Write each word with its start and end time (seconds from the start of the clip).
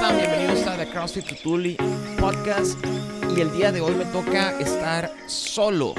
están? 0.00 0.16
Bienvenidos 0.16 0.66
a 0.66 0.78
The 0.78 0.86
CrossFit 0.86 1.26
Tutuli 1.26 1.76
Podcast. 2.18 2.78
Y 3.36 3.40
el 3.40 3.52
día 3.52 3.70
de 3.70 3.82
hoy 3.82 3.94
me 3.94 4.06
toca 4.06 4.58
estar 4.58 5.12
solo. 5.26 5.94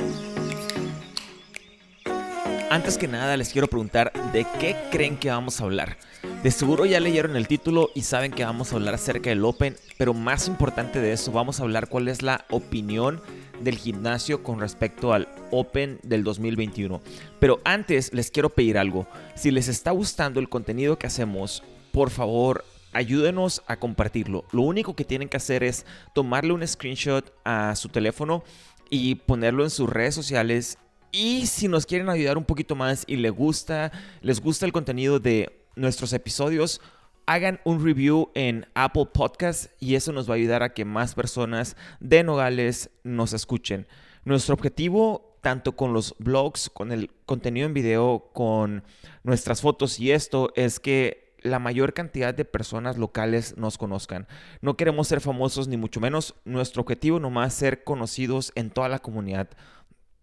Antes 2.72 2.98
que 2.98 3.08
nada 3.08 3.38
les 3.38 3.50
quiero 3.50 3.68
preguntar 3.68 4.12
de 4.34 4.48
qué 4.60 4.76
creen 4.90 5.18
que 5.18 5.30
vamos 5.30 5.62
a 5.62 5.66
hablar. 5.66 5.98
De 6.42 6.50
seguro 6.50 6.88
ya 6.88 7.00
leyeron 7.00 7.36
el 7.36 7.48
título 7.48 7.92
y 7.94 8.02
saben 8.02 8.32
que 8.32 8.44
vamos 8.44 8.72
a 8.72 8.78
hablar 8.78 8.96
acerca 8.96 9.30
del 9.30 9.46
Open, 9.46 9.76
pero 10.00 10.16
más 10.16 10.48
importante 10.48 11.00
de 11.00 11.14
eso, 11.14 11.32
vamos 11.32 11.60
a 11.60 11.64
hablar 11.64 11.88
cuál 11.88 12.08
es 12.08 12.24
la 12.24 12.46
opinión 12.50 13.22
del 13.60 13.78
gimnasio 13.78 14.42
con 14.42 14.60
respecto 14.60 15.14
al 15.14 15.28
Open 15.52 16.00
del 16.02 16.24
2021. 16.24 17.02
Pero 17.40 17.60
antes 17.66 18.12
les 18.14 18.32
quiero 18.32 18.50
pedir 18.50 18.80
algo. 18.80 19.06
Si 19.36 19.52
les 19.52 19.68
está 19.68 19.92
gustando 19.92 20.40
el 20.40 20.50
contenido 20.50 20.98
que 20.98 21.06
hacemos, 21.06 21.62
por 21.92 22.10
favor, 22.10 22.64
ayúdenos 22.94 23.64
a 23.68 23.78
compartirlo. 23.78 24.46
Lo 24.52 24.62
único 24.62 24.96
que 24.96 25.06
tienen 25.06 25.30
que 25.30 25.38
hacer 25.38 25.64
es 25.64 25.86
tomarle 26.14 26.54
un 26.54 26.68
screenshot 26.68 27.34
a 27.44 27.76
su 27.76 27.90
teléfono 27.90 28.44
y 28.90 29.16
ponerlo 29.16 29.64
en 29.64 29.70
sus 29.70 29.90
redes 29.90 30.16
sociales. 30.16 30.78
Y 31.12 31.46
si 31.48 31.68
nos 31.68 31.86
quieren 31.86 32.10
ayudar 32.10 32.38
un 32.38 32.46
poquito 32.46 32.76
más 32.76 33.04
y 33.08 33.18
les 33.18 33.32
gusta, 33.32 33.92
les 34.22 34.42
gusta 34.42 34.66
el 34.66 34.72
contenido 34.72 35.20
de 35.20 35.66
nuestros 35.76 36.14
episodios, 36.14 36.82
hagan 37.26 37.60
un 37.64 37.84
review 37.84 38.30
en 38.34 38.66
Apple 38.74 39.08
Podcast 39.14 39.72
y 39.80 39.96
eso 39.96 40.12
nos 40.12 40.30
va 40.30 40.34
a 40.34 40.38
ayudar 40.38 40.64
a 40.64 40.74
que 40.74 40.86
más 40.86 41.16
personas 41.16 41.76
de 42.00 42.24
Nogales 42.24 42.90
nos 43.04 43.34
escuchen. 43.34 43.88
Nuestro 44.26 44.54
objetivo, 44.54 45.38
tanto 45.42 45.76
con 45.76 45.94
los 45.94 46.16
blogs, 46.20 46.70
con 46.70 46.92
el 46.92 47.10
contenido 47.26 47.68
en 47.68 47.74
video, 47.74 48.30
con 48.34 48.84
nuestras 49.24 49.62
fotos 49.62 50.00
y 50.00 50.12
esto, 50.12 50.52
es 50.56 50.80
que 50.80 51.31
la 51.42 51.60
mayor 51.60 51.94
cantidad 51.94 52.34
de 52.34 52.46
personas 52.46 52.98
locales 52.98 53.58
nos 53.58 53.78
conozcan. 53.78 54.28
No 54.62 54.78
queremos 54.78 55.08
ser 55.08 55.22
famosos 55.22 55.68
ni 55.68 55.78
mucho 55.78 56.00
menos. 56.00 56.36
Nuestro 56.46 56.82
objetivo 56.82 57.20
nomás 57.20 57.54
es 57.54 57.60
ser 57.60 57.84
conocidos 57.84 58.52
en 58.56 58.70
toda 58.70 58.90
la 58.90 59.00
comunidad 59.00 59.50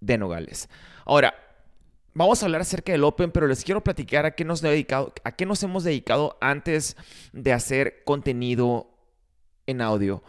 de 0.01 0.19
Nogales. 0.19 0.69
Ahora, 1.05 1.35
Vamos 2.19 2.43
a 2.43 2.47
hablar 2.47 2.63
acerca 2.63 2.91
del 2.91 3.05
Open, 3.05 3.31
pero 3.31 3.47
les 3.47 3.63
quiero 3.63 3.85
platicar 3.85 4.27
a 4.27 4.33
qué 4.33 4.45
nos, 4.45 4.61
dedicado, 4.61 5.13
a 5.23 5.31
qué 5.31 5.47
nos 5.47 5.63
hemos 5.63 5.85
dedicado 5.85 6.37
antes 6.41 6.97
de 7.33 7.53
hacer 7.53 8.03
contenido 8.05 8.91
en 9.67 9.81
audio. 9.81 10.25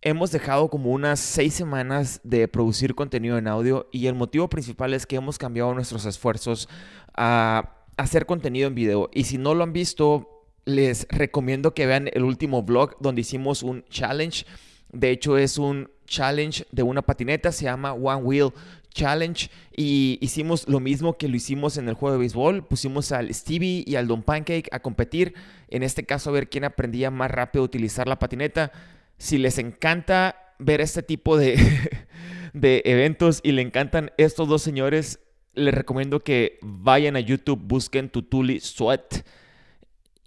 Hemos 0.00 0.30
dejado 0.30 0.70
como 0.70 0.92
unas 0.92 1.20
seis 1.20 1.52
semanas 1.52 2.22
de 2.24 2.48
producir 2.48 2.94
contenido 2.94 3.36
en 3.36 3.48
audio 3.48 3.86
y 3.92 4.06
el 4.06 4.14
motivo 4.14 4.48
principal 4.48 4.94
es 4.94 5.04
que 5.04 5.16
hemos 5.16 5.36
cambiado 5.36 5.74
nuestros 5.74 6.06
esfuerzos 6.06 6.70
a 7.14 7.73
hacer 7.96 8.26
contenido 8.26 8.68
en 8.68 8.74
video. 8.74 9.10
Y 9.12 9.24
si 9.24 9.38
no 9.38 9.54
lo 9.54 9.64
han 9.64 9.72
visto, 9.72 10.34
les 10.64 11.06
recomiendo 11.10 11.74
que 11.74 11.86
vean 11.86 12.08
el 12.12 12.24
último 12.24 12.62
vlog 12.62 12.96
donde 13.00 13.20
hicimos 13.20 13.62
un 13.62 13.84
challenge. 13.84 14.46
De 14.92 15.10
hecho, 15.10 15.36
es 15.36 15.58
un 15.58 15.90
challenge 16.06 16.66
de 16.70 16.82
una 16.82 17.02
patineta, 17.02 17.52
se 17.52 17.64
llama 17.64 17.92
One 17.92 18.22
Wheel 18.22 18.52
Challenge 18.90 19.50
y 19.76 20.18
hicimos 20.20 20.68
lo 20.68 20.78
mismo 20.78 21.18
que 21.18 21.26
lo 21.26 21.34
hicimos 21.34 21.76
en 21.78 21.88
el 21.88 21.94
juego 21.94 22.12
de 22.12 22.20
béisbol. 22.20 22.64
Pusimos 22.64 23.10
al 23.12 23.32
Stevie 23.34 23.82
y 23.86 23.96
al 23.96 24.06
Don 24.06 24.22
Pancake 24.22 24.68
a 24.70 24.80
competir. 24.80 25.34
En 25.68 25.82
este 25.82 26.04
caso, 26.04 26.30
a 26.30 26.32
ver 26.32 26.48
quién 26.48 26.64
aprendía 26.64 27.10
más 27.10 27.30
rápido 27.30 27.62
a 27.62 27.66
utilizar 27.66 28.06
la 28.06 28.18
patineta. 28.18 28.70
Si 29.18 29.38
les 29.38 29.58
encanta 29.58 30.54
ver 30.60 30.80
este 30.80 31.02
tipo 31.02 31.36
de, 31.36 31.56
de 32.52 32.82
eventos 32.84 33.40
y 33.42 33.52
le 33.52 33.62
encantan 33.62 34.12
estos 34.16 34.48
dos 34.48 34.62
señores, 34.62 35.18
les 35.54 35.74
recomiendo 35.74 36.20
que 36.20 36.58
vayan 36.62 37.16
a 37.16 37.20
YouTube, 37.20 37.60
busquen 37.62 38.08
Tutuli 38.08 38.60
Sweat 38.60 39.26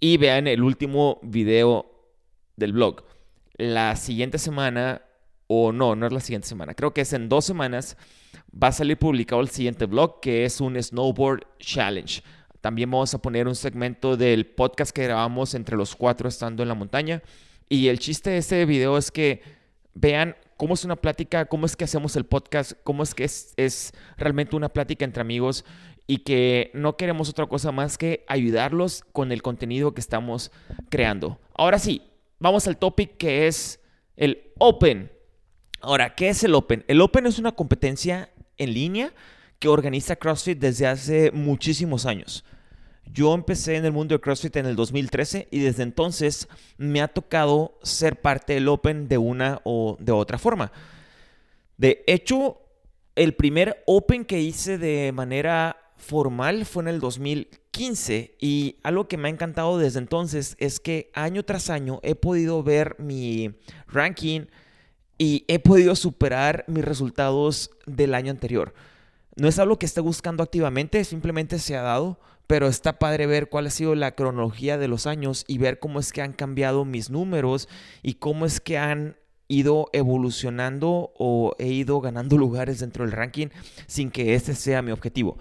y 0.00 0.16
vean 0.16 0.46
el 0.46 0.62
último 0.62 1.18
video 1.22 1.86
del 2.56 2.72
blog. 2.72 3.04
La 3.56 3.96
siguiente 3.96 4.38
semana, 4.38 5.02
o 5.46 5.72
no, 5.72 5.96
no 5.96 6.06
es 6.06 6.12
la 6.12 6.20
siguiente 6.20 6.48
semana, 6.48 6.74
creo 6.74 6.94
que 6.94 7.02
es 7.02 7.12
en 7.12 7.28
dos 7.28 7.44
semanas 7.44 7.96
va 8.50 8.68
a 8.68 8.72
salir 8.72 8.96
publicado 8.96 9.40
el 9.40 9.48
siguiente 9.48 9.86
blog 9.86 10.20
que 10.20 10.44
es 10.44 10.60
un 10.60 10.80
Snowboard 10.80 11.46
Challenge. 11.58 12.22
También 12.60 12.90
vamos 12.90 13.14
a 13.14 13.22
poner 13.22 13.46
un 13.46 13.54
segmento 13.54 14.16
del 14.16 14.46
podcast 14.46 14.90
que 14.90 15.04
grabamos 15.04 15.54
entre 15.54 15.76
los 15.76 15.94
cuatro 15.94 16.28
estando 16.28 16.62
en 16.62 16.68
la 16.68 16.74
montaña. 16.74 17.22
Y 17.68 17.88
el 17.88 17.98
chiste 17.98 18.30
de 18.30 18.38
este 18.38 18.64
video 18.64 18.98
es 18.98 19.10
que 19.10 19.42
vean 19.94 20.34
cómo 20.58 20.74
es 20.74 20.84
una 20.84 20.96
plática, 20.96 21.46
cómo 21.46 21.64
es 21.64 21.76
que 21.76 21.84
hacemos 21.84 22.16
el 22.16 22.26
podcast, 22.26 22.72
cómo 22.82 23.02
es 23.02 23.14
que 23.14 23.24
es, 23.24 23.94
realmente 24.18 24.56
una 24.56 24.68
plática 24.68 25.04
entre 25.04 25.22
amigos 25.22 25.64
y 26.06 26.18
que 26.18 26.70
no 26.74 26.96
queremos 26.96 27.30
otra 27.30 27.46
cosa 27.46 27.72
más 27.72 27.96
que 27.96 28.24
ayudarlos 28.28 29.04
con 29.12 29.30
el 29.30 29.40
contenido 29.40 29.94
que 29.94 30.00
estamos 30.00 30.50
creando. 30.90 31.38
Ahora 31.54 31.78
sí, 31.78 32.02
vamos 32.40 32.66
al 32.66 32.76
topic 32.76 33.16
que 33.16 33.46
es 33.46 33.80
el 34.16 34.52
Open. 34.58 35.12
Ahora, 35.80 36.16
¿qué 36.16 36.28
es 36.28 36.42
el 36.42 36.54
Open? 36.54 36.84
El 36.88 37.00
Open 37.00 37.26
es 37.26 37.38
una 37.38 37.52
competencia 37.52 38.30
en 38.56 38.74
línea 38.74 39.14
que 39.60 39.68
organiza 39.68 40.16
CrossFit 40.16 40.58
desde 40.58 40.88
hace 40.88 41.30
muchísimos 41.30 42.04
años. 42.04 42.44
Yo 43.12 43.34
empecé 43.34 43.76
en 43.76 43.84
el 43.84 43.92
mundo 43.92 44.14
de 44.14 44.20
CrossFit 44.20 44.56
en 44.56 44.66
el 44.66 44.76
2013 44.76 45.48
y 45.50 45.60
desde 45.60 45.82
entonces 45.82 46.48
me 46.76 47.00
ha 47.00 47.08
tocado 47.08 47.78
ser 47.82 48.20
parte 48.20 48.54
del 48.54 48.68
Open 48.68 49.08
de 49.08 49.18
una 49.18 49.60
o 49.64 49.96
de 50.00 50.12
otra 50.12 50.38
forma. 50.38 50.72
De 51.76 52.04
hecho, 52.06 52.60
el 53.14 53.34
primer 53.34 53.82
Open 53.86 54.24
que 54.24 54.40
hice 54.40 54.78
de 54.78 55.12
manera 55.12 55.76
formal 55.96 56.64
fue 56.64 56.84
en 56.84 56.88
el 56.88 57.00
2015 57.00 58.36
y 58.40 58.76
algo 58.82 59.08
que 59.08 59.16
me 59.16 59.28
ha 59.28 59.32
encantado 59.32 59.78
desde 59.78 59.98
entonces 59.98 60.56
es 60.58 60.80
que 60.80 61.10
año 61.14 61.44
tras 61.44 61.70
año 61.70 62.00
he 62.02 62.14
podido 62.14 62.62
ver 62.62 62.96
mi 62.98 63.54
ranking, 63.86 64.46
y 65.18 65.44
he 65.48 65.58
podido 65.58 65.96
superar 65.96 66.64
mis 66.68 66.84
resultados 66.84 67.72
del 67.86 68.14
año 68.14 68.30
anterior. 68.30 68.72
No 69.34 69.48
es 69.48 69.58
algo 69.58 69.78
que 69.78 69.86
esté 69.86 70.00
buscando 70.00 70.42
activamente, 70.42 71.04
simplemente 71.04 71.58
se 71.58 71.76
ha 71.76 71.82
dado, 71.82 72.20
pero 72.48 72.66
está 72.66 72.98
padre 72.98 73.26
ver 73.26 73.48
cuál 73.50 73.66
ha 73.66 73.70
sido 73.70 73.94
la 73.94 74.16
cronología 74.16 74.78
de 74.78 74.88
los 74.88 75.06
años 75.06 75.44
y 75.46 75.58
ver 75.58 75.78
cómo 75.78 76.00
es 76.00 76.12
que 76.12 76.22
han 76.22 76.32
cambiado 76.32 76.84
mis 76.84 77.10
números 77.10 77.68
y 78.02 78.14
cómo 78.14 78.46
es 78.46 78.60
que 78.60 78.78
han 78.78 79.16
ido 79.48 79.88
evolucionando 79.92 81.12
o 81.18 81.54
he 81.58 81.68
ido 81.68 82.00
ganando 82.00 82.36
lugares 82.38 82.80
dentro 82.80 83.04
del 83.04 83.12
ranking 83.12 83.48
sin 83.86 84.10
que 84.10 84.34
ese 84.34 84.54
sea 84.54 84.82
mi 84.82 84.90
objetivo. 84.90 85.38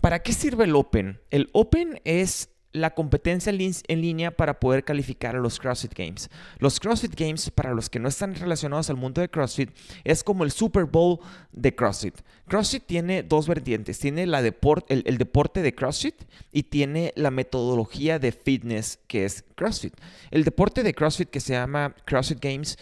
¿Para 0.00 0.20
qué 0.20 0.32
sirve 0.32 0.64
el 0.64 0.74
Open? 0.74 1.20
El 1.30 1.48
Open 1.52 2.00
es 2.04 2.50
la 2.72 2.94
competencia 2.94 3.50
en 3.50 4.00
línea 4.00 4.30
para 4.30 4.60
poder 4.60 4.84
calificar 4.84 5.34
a 5.34 5.38
los 5.38 5.58
CrossFit 5.58 5.94
Games. 5.94 6.28
Los 6.58 6.78
CrossFit 6.78 7.18
Games, 7.18 7.50
para 7.50 7.72
los 7.72 7.88
que 7.88 7.98
no 7.98 8.08
están 8.08 8.34
relacionados 8.34 8.90
al 8.90 8.96
mundo 8.96 9.20
de 9.20 9.30
CrossFit, 9.30 9.70
es 10.04 10.22
como 10.22 10.44
el 10.44 10.50
Super 10.50 10.84
Bowl 10.84 11.18
de 11.52 11.74
CrossFit. 11.74 12.14
CrossFit 12.46 12.84
tiene 12.84 13.22
dos 13.22 13.48
vertientes. 13.48 13.98
Tiene 13.98 14.26
la 14.26 14.40
el, 14.40 15.18
deporte 15.18 15.62
de 15.62 15.74
CrossFit 15.74 16.14
y 16.52 16.64
tiene 16.64 17.12
la 17.16 17.30
metodología 17.30 18.18
de 18.18 18.32
fitness 18.32 18.98
que 19.06 19.24
es 19.24 19.44
CrossFit. 19.54 19.94
El 20.30 20.44
deporte 20.44 20.82
de 20.82 20.94
CrossFit 20.94 21.30
que 21.30 21.40
se 21.40 21.54
llama 21.54 21.94
CrossFit 22.04 22.40
Games 22.40 22.78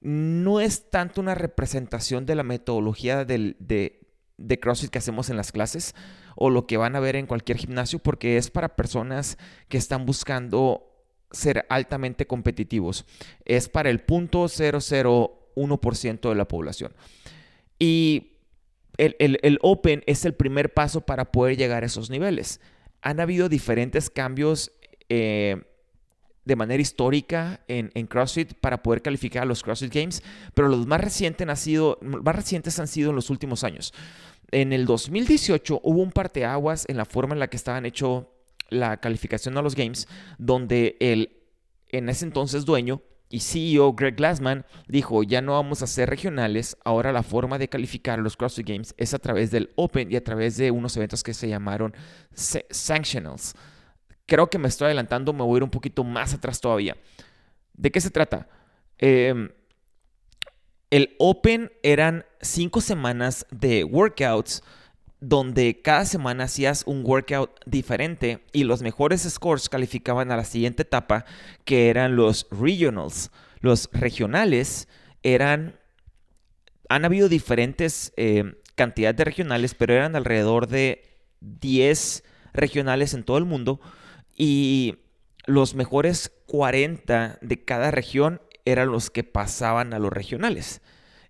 no 0.00 0.60
es 0.60 0.90
tanto 0.90 1.20
una 1.20 1.34
representación 1.34 2.24
de 2.24 2.34
la 2.34 2.44
metodología 2.44 3.24
de 3.24 3.98
CrossFit 4.60 4.90
que 4.90 4.98
hacemos 4.98 5.28
en 5.28 5.36
las 5.36 5.52
clases 5.52 5.94
o 6.40 6.50
lo 6.50 6.66
que 6.66 6.76
van 6.76 6.94
a 6.94 7.00
ver 7.00 7.16
en 7.16 7.26
cualquier 7.26 7.58
gimnasio 7.58 7.98
porque 7.98 8.36
es 8.36 8.48
para 8.48 8.76
personas 8.76 9.38
que 9.68 9.76
están 9.76 10.06
buscando 10.06 10.88
ser 11.32 11.66
altamente 11.68 12.28
competitivos. 12.28 13.04
Es 13.44 13.68
para 13.68 13.90
el 13.90 14.00
punto 14.00 14.44
001% 14.44 16.28
de 16.28 16.34
la 16.36 16.46
población. 16.46 16.92
Y 17.80 18.34
el, 18.98 19.58
Open 19.62 20.04
es 20.06 20.24
el 20.24 20.34
primer 20.34 20.72
paso 20.72 21.00
para 21.00 21.32
poder 21.32 21.56
llegar 21.56 21.82
a 21.82 21.86
esos 21.86 22.08
niveles. 22.08 22.60
Han 23.02 23.18
habido 23.18 23.48
diferentes 23.48 24.08
cambios 24.08 24.70
eh, 25.08 25.60
de 26.44 26.56
manera 26.56 26.80
histórica 26.80 27.60
en, 27.66 27.90
en, 27.94 28.06
CrossFit 28.06 28.54
para 28.54 28.82
poder 28.82 29.02
calificar 29.02 29.42
a 29.42 29.46
los 29.46 29.62
CrossFit 29.64 29.92
Games, 29.92 30.22
pero 30.54 30.68
los 30.68 30.86
más 30.86 31.00
recientes, 31.00 31.48
han 31.48 31.56
sido, 31.56 31.98
más 32.00 32.34
recientes 32.34 32.78
han 32.78 32.88
sido 32.88 33.10
en 33.10 33.16
los 33.16 33.28
últimos 33.28 33.64
años. 33.64 33.92
En 34.50 34.72
el 34.72 34.86
2018 34.86 35.80
hubo 35.82 36.02
un 36.02 36.10
parteaguas 36.10 36.86
en 36.88 36.96
la 36.96 37.04
forma 37.04 37.34
en 37.34 37.40
la 37.40 37.48
que 37.48 37.56
estaban 37.56 37.84
hecho 37.84 38.32
la 38.70 38.98
calificación 38.98 39.56
a 39.58 39.62
los 39.62 39.74
Games, 39.74 40.08
donde 40.38 40.96
el 41.00 41.34
en 41.90 42.08
ese 42.08 42.26
entonces 42.26 42.64
dueño 42.66 43.02
y 43.30 43.40
CEO 43.40 43.92
Greg 43.92 44.16
Glassman 44.16 44.64
dijo, 44.88 45.22
ya 45.22 45.42
no 45.42 45.52
vamos 45.52 45.82
a 45.82 45.86
ser 45.86 46.08
regionales, 46.08 46.76
ahora 46.84 47.12
la 47.12 47.22
forma 47.22 47.58
de 47.58 47.68
calificar 47.68 48.18
los 48.18 48.36
CrossFit 48.36 48.66
Games 48.66 48.94
es 48.96 49.14
a 49.14 49.18
través 49.18 49.50
del 49.50 49.70
Open 49.76 50.10
y 50.10 50.16
a 50.16 50.24
través 50.24 50.56
de 50.56 50.70
unos 50.70 50.96
eventos 50.96 51.22
que 51.22 51.34
se 51.34 51.48
llamaron 51.48 51.94
Sanctionals. 52.32 53.54
Creo 54.26 54.48
que 54.48 54.58
me 54.58 54.68
estoy 54.68 54.86
adelantando, 54.86 55.32
me 55.32 55.42
voy 55.42 55.54
a 55.54 55.56
ir 55.58 55.62
un 55.62 55.70
poquito 55.70 56.04
más 56.04 56.34
atrás 56.34 56.60
todavía. 56.60 56.96
¿De 57.74 57.90
qué 57.90 58.00
se 58.00 58.10
trata? 58.10 58.48
Eh, 58.98 59.50
el 60.90 61.14
Open 61.18 61.70
eran 61.82 62.24
cinco 62.40 62.80
semanas 62.80 63.46
de 63.50 63.84
workouts 63.84 64.62
donde 65.20 65.80
cada 65.82 66.04
semana 66.04 66.44
hacías 66.44 66.84
un 66.86 67.04
workout 67.04 67.50
diferente 67.66 68.44
y 68.52 68.64
los 68.64 68.82
mejores 68.82 69.22
scores 69.22 69.68
calificaban 69.68 70.30
a 70.30 70.36
la 70.36 70.44
siguiente 70.44 70.82
etapa, 70.82 71.24
que 71.64 71.90
eran 71.90 72.16
los 72.16 72.46
regionals. 72.50 73.30
Los 73.60 73.90
regionales 73.92 74.88
eran, 75.22 75.78
han 76.88 77.04
habido 77.04 77.28
diferentes 77.28 78.12
eh, 78.16 78.54
cantidades 78.76 79.16
de 79.16 79.24
regionales, 79.24 79.74
pero 79.74 79.94
eran 79.94 80.14
alrededor 80.14 80.68
de 80.68 81.02
10 81.40 82.22
regionales 82.52 83.12
en 83.12 83.24
todo 83.24 83.38
el 83.38 83.44
mundo 83.44 83.80
y 84.36 84.98
los 85.46 85.74
mejores 85.74 86.30
40 86.46 87.38
de 87.42 87.64
cada 87.64 87.90
región 87.90 88.40
eran 88.70 88.90
los 88.90 89.10
que 89.10 89.24
pasaban 89.24 89.94
a 89.94 89.98
los 89.98 90.12
regionales. 90.12 90.80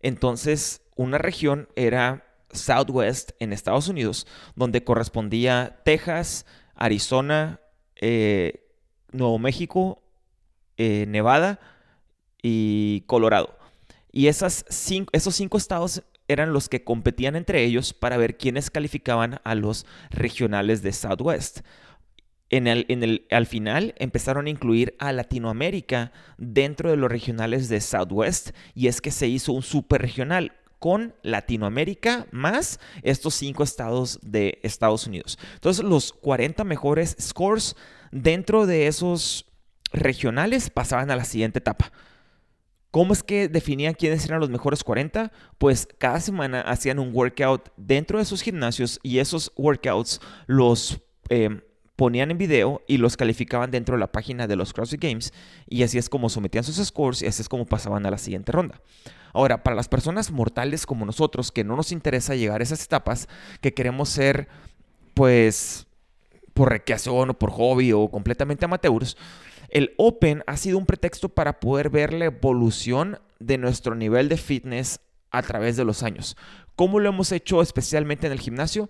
Entonces, 0.01 0.83
una 0.97 1.19
región 1.19 1.69
era 1.77 2.25
Southwest 2.53 3.33
en 3.39 3.53
Estados 3.53 3.89
Unidos, 3.89 4.27
donde 4.55 4.85
correspondía 4.85 5.81
Texas, 5.85 6.47
Arizona, 6.75 7.61
eh, 7.97 8.65
Nuevo 9.13 9.39
México, 9.39 10.03
eh, 10.77 11.07
Nevada 11.09 11.61
y 12.43 13.03
Colorado. 13.07 13.59
Y 14.11 14.29
esos 14.29 14.65
cinco 14.69 15.59
estados 15.59 16.03
eran 16.29 16.53
los 16.53 16.69
que 16.69 16.85
competían 16.85 17.37
entre 17.37 17.65
ellos 17.65 17.95
para 17.95 18.17
ver 18.17 18.37
quiénes 18.37 18.71
calificaban 18.71 19.41
a 19.45 19.55
los 19.55 19.87
regionales 20.11 20.83
de 20.83 20.93
Southwest. 20.93 21.61
En 22.51 22.67
el, 22.67 22.87
en 22.89 23.03
el, 23.03 23.27
al 23.31 23.47
final 23.47 23.95
empezaron 23.99 24.47
a 24.47 24.51
incluir 24.51 24.95
a 24.99 25.13
Latinoamérica 25.13 26.13
dentro 26.39 26.91
de 26.91 26.97
los 26.97 27.11
regionales 27.11 27.69
de 27.69 27.81
Southwest 27.81 28.51
y 28.75 28.87
es 28.87 29.01
que 29.01 29.11
se 29.11 29.29
hizo 29.29 29.53
un 29.53 29.63
super 29.63 30.01
regional 30.01 30.53
con 30.79 31.15
Latinoamérica 31.23 32.27
más 32.31 32.81
estos 33.03 33.35
cinco 33.35 33.65
estados 33.65 34.19
de 34.23 34.59
Estados 34.63 35.07
Unidos. 35.07 35.39
Entonces 35.55 35.85
los 35.85 36.13
40 36.13 36.65
mejores 36.65 37.17
scores 37.21 37.77
dentro 38.13 38.67
de 38.67 38.87
esos 38.87 39.47
regionales 39.93 40.71
pasaban 40.71 41.11
a 41.11 41.17
la 41.17 41.25
siguiente 41.25 41.59
etapa. 41.59 41.93
¿Cómo 42.91 43.13
es 43.13 43.23
que 43.23 43.49
definían 43.49 43.93
quiénes 43.93 44.25
eran 44.25 44.41
los 44.41 44.49
mejores 44.49 44.83
40? 44.83 45.31
Pues 45.59 45.87
cada 45.99 46.21
semana 46.21 46.63
hacían 46.63 46.99
un 46.99 47.15
workout 47.15 47.71
dentro 47.77 48.19
de 48.19 48.25
sus 48.25 48.41
gimnasios 48.41 48.99
y 49.03 49.19
esos 49.19 49.53
workouts 49.57 50.21
los 50.47 50.99
em, 51.29 51.61
ponían 51.99 52.31
en 52.31 52.39
video 52.39 52.85
y 52.87 52.99
los 52.99 53.17
calificaban 53.17 53.73
dentro 53.73 53.97
de 53.97 53.99
la 53.99 54.13
página 54.13 54.47
de 54.47 54.55
los 54.55 54.73
CrossFit 54.73 55.03
Games 55.03 55.33
y 55.67 55.83
así 55.83 55.99
es 55.99 56.09
como 56.09 56.29
sometían 56.29 56.63
sus 56.63 56.77
scores 56.77 57.23
y 57.23 57.27
así 57.27 57.43
es 57.43 57.49
como 57.49 57.67
pasaban 57.67 58.07
a 58.07 58.11
la 58.13 58.19
siguiente 58.19 58.53
ronda. 58.53 58.81
Ahora, 59.33 59.65
para 59.65 59.75
las 59.75 59.89
personas 59.89 60.31
mortales 60.31 60.87
como 60.87 61.05
nosotros, 61.05 61.51
que 61.51 61.65
no 61.65 61.75
nos 61.75 61.91
interesa 61.91 62.37
llegar 62.37 62.61
a 62.61 62.63
esas 62.63 62.85
etapas, 62.85 63.29
que 63.61 63.75
queremos 63.75 64.11
ser, 64.11 64.47
pues, 65.13 65.89
por 66.55 66.71
recreación 66.71 67.31
o 67.31 67.35
por 67.35 67.51
hobby 67.51 67.93
o 67.93 68.09
completamente 68.09 68.65
amateurs, 68.65 69.17
el 69.69 69.93
Open 69.99 70.45
ha 70.47 70.57
sido 70.57 70.79
un 70.79 70.87
pretexto 70.87 71.29
para 71.29 71.59
poder 71.59 71.91
ver 71.91 72.13
la 72.13 72.27
evolución 72.27 73.19
de 73.41 73.59
nuestro 73.59 73.97
nivel 73.97 74.29
de 74.29 74.37
fitness 74.37 75.01
a 75.33 75.43
través 75.43 75.77
de 75.77 75.85
los 75.85 76.05
años. 76.05 76.37
¿Cómo 76.77 77.01
lo 77.01 77.09
hemos 77.09 77.33
hecho 77.33 77.61
especialmente 77.61 78.29
en 78.29 78.33
el 78.33 78.39
gimnasio? 78.39 78.89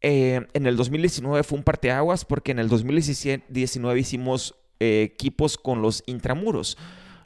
Eh, 0.00 0.46
en 0.52 0.66
el 0.66 0.76
2019 0.76 1.42
fue 1.42 1.58
un 1.58 1.64
parteaguas 1.64 2.24
porque 2.24 2.52
en 2.52 2.58
el 2.58 2.68
2019 2.68 4.00
hicimos 4.00 4.54
eh, 4.80 5.02
equipos 5.02 5.56
con 5.56 5.82
los 5.82 6.02
intramuros. 6.06 6.76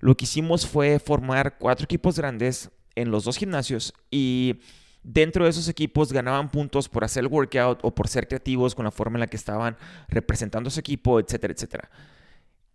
Lo 0.00 0.16
que 0.16 0.24
hicimos 0.24 0.66
fue 0.66 0.98
formar 0.98 1.58
cuatro 1.58 1.84
equipos 1.84 2.16
grandes 2.16 2.70
en 2.94 3.10
los 3.10 3.24
dos 3.24 3.36
gimnasios 3.36 3.92
y 4.10 4.60
dentro 5.02 5.44
de 5.44 5.50
esos 5.50 5.68
equipos 5.68 6.12
ganaban 6.12 6.50
puntos 6.50 6.88
por 6.88 7.04
hacer 7.04 7.24
el 7.24 7.26
workout 7.28 7.80
o 7.82 7.94
por 7.94 8.08
ser 8.08 8.28
creativos 8.28 8.74
con 8.74 8.84
la 8.84 8.90
forma 8.90 9.16
en 9.16 9.20
la 9.20 9.26
que 9.26 9.36
estaban 9.36 9.76
representando 10.08 10.70
su 10.70 10.80
equipo, 10.80 11.20
etcétera, 11.20 11.52
etcétera. 11.52 11.90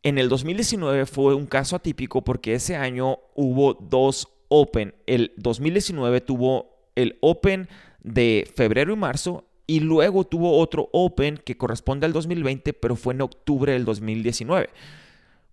En 0.04 0.18
el 0.20 0.30
2019 0.30 1.06
fue 1.08 1.34
un 1.34 1.48
caso 1.48 1.76
atípico 1.76 2.24
porque 2.24 2.54
ese 2.54 2.76
año 2.76 3.18
hubo 3.34 3.74
dos 3.74 4.30
Open. 4.50 4.94
El 5.08 5.34
2019 5.38 6.22
tuvo 6.22 6.92
el 6.96 7.18
Open 7.22 7.68
de 8.02 8.48
febrero 8.56 8.94
y 8.94 8.96
marzo 8.96 9.46
y 9.68 9.80
luego 9.80 10.26
tuvo 10.26 10.58
otro 10.58 10.90
Open 10.92 11.38
que 11.38 11.58
corresponde 11.58 12.06
al 12.06 12.14
2020, 12.14 12.74
pero 12.74 12.96
fue 12.96 13.14
en 13.14 13.22
octubre 13.22 13.74
del 13.74 13.86
2019. 13.86 14.70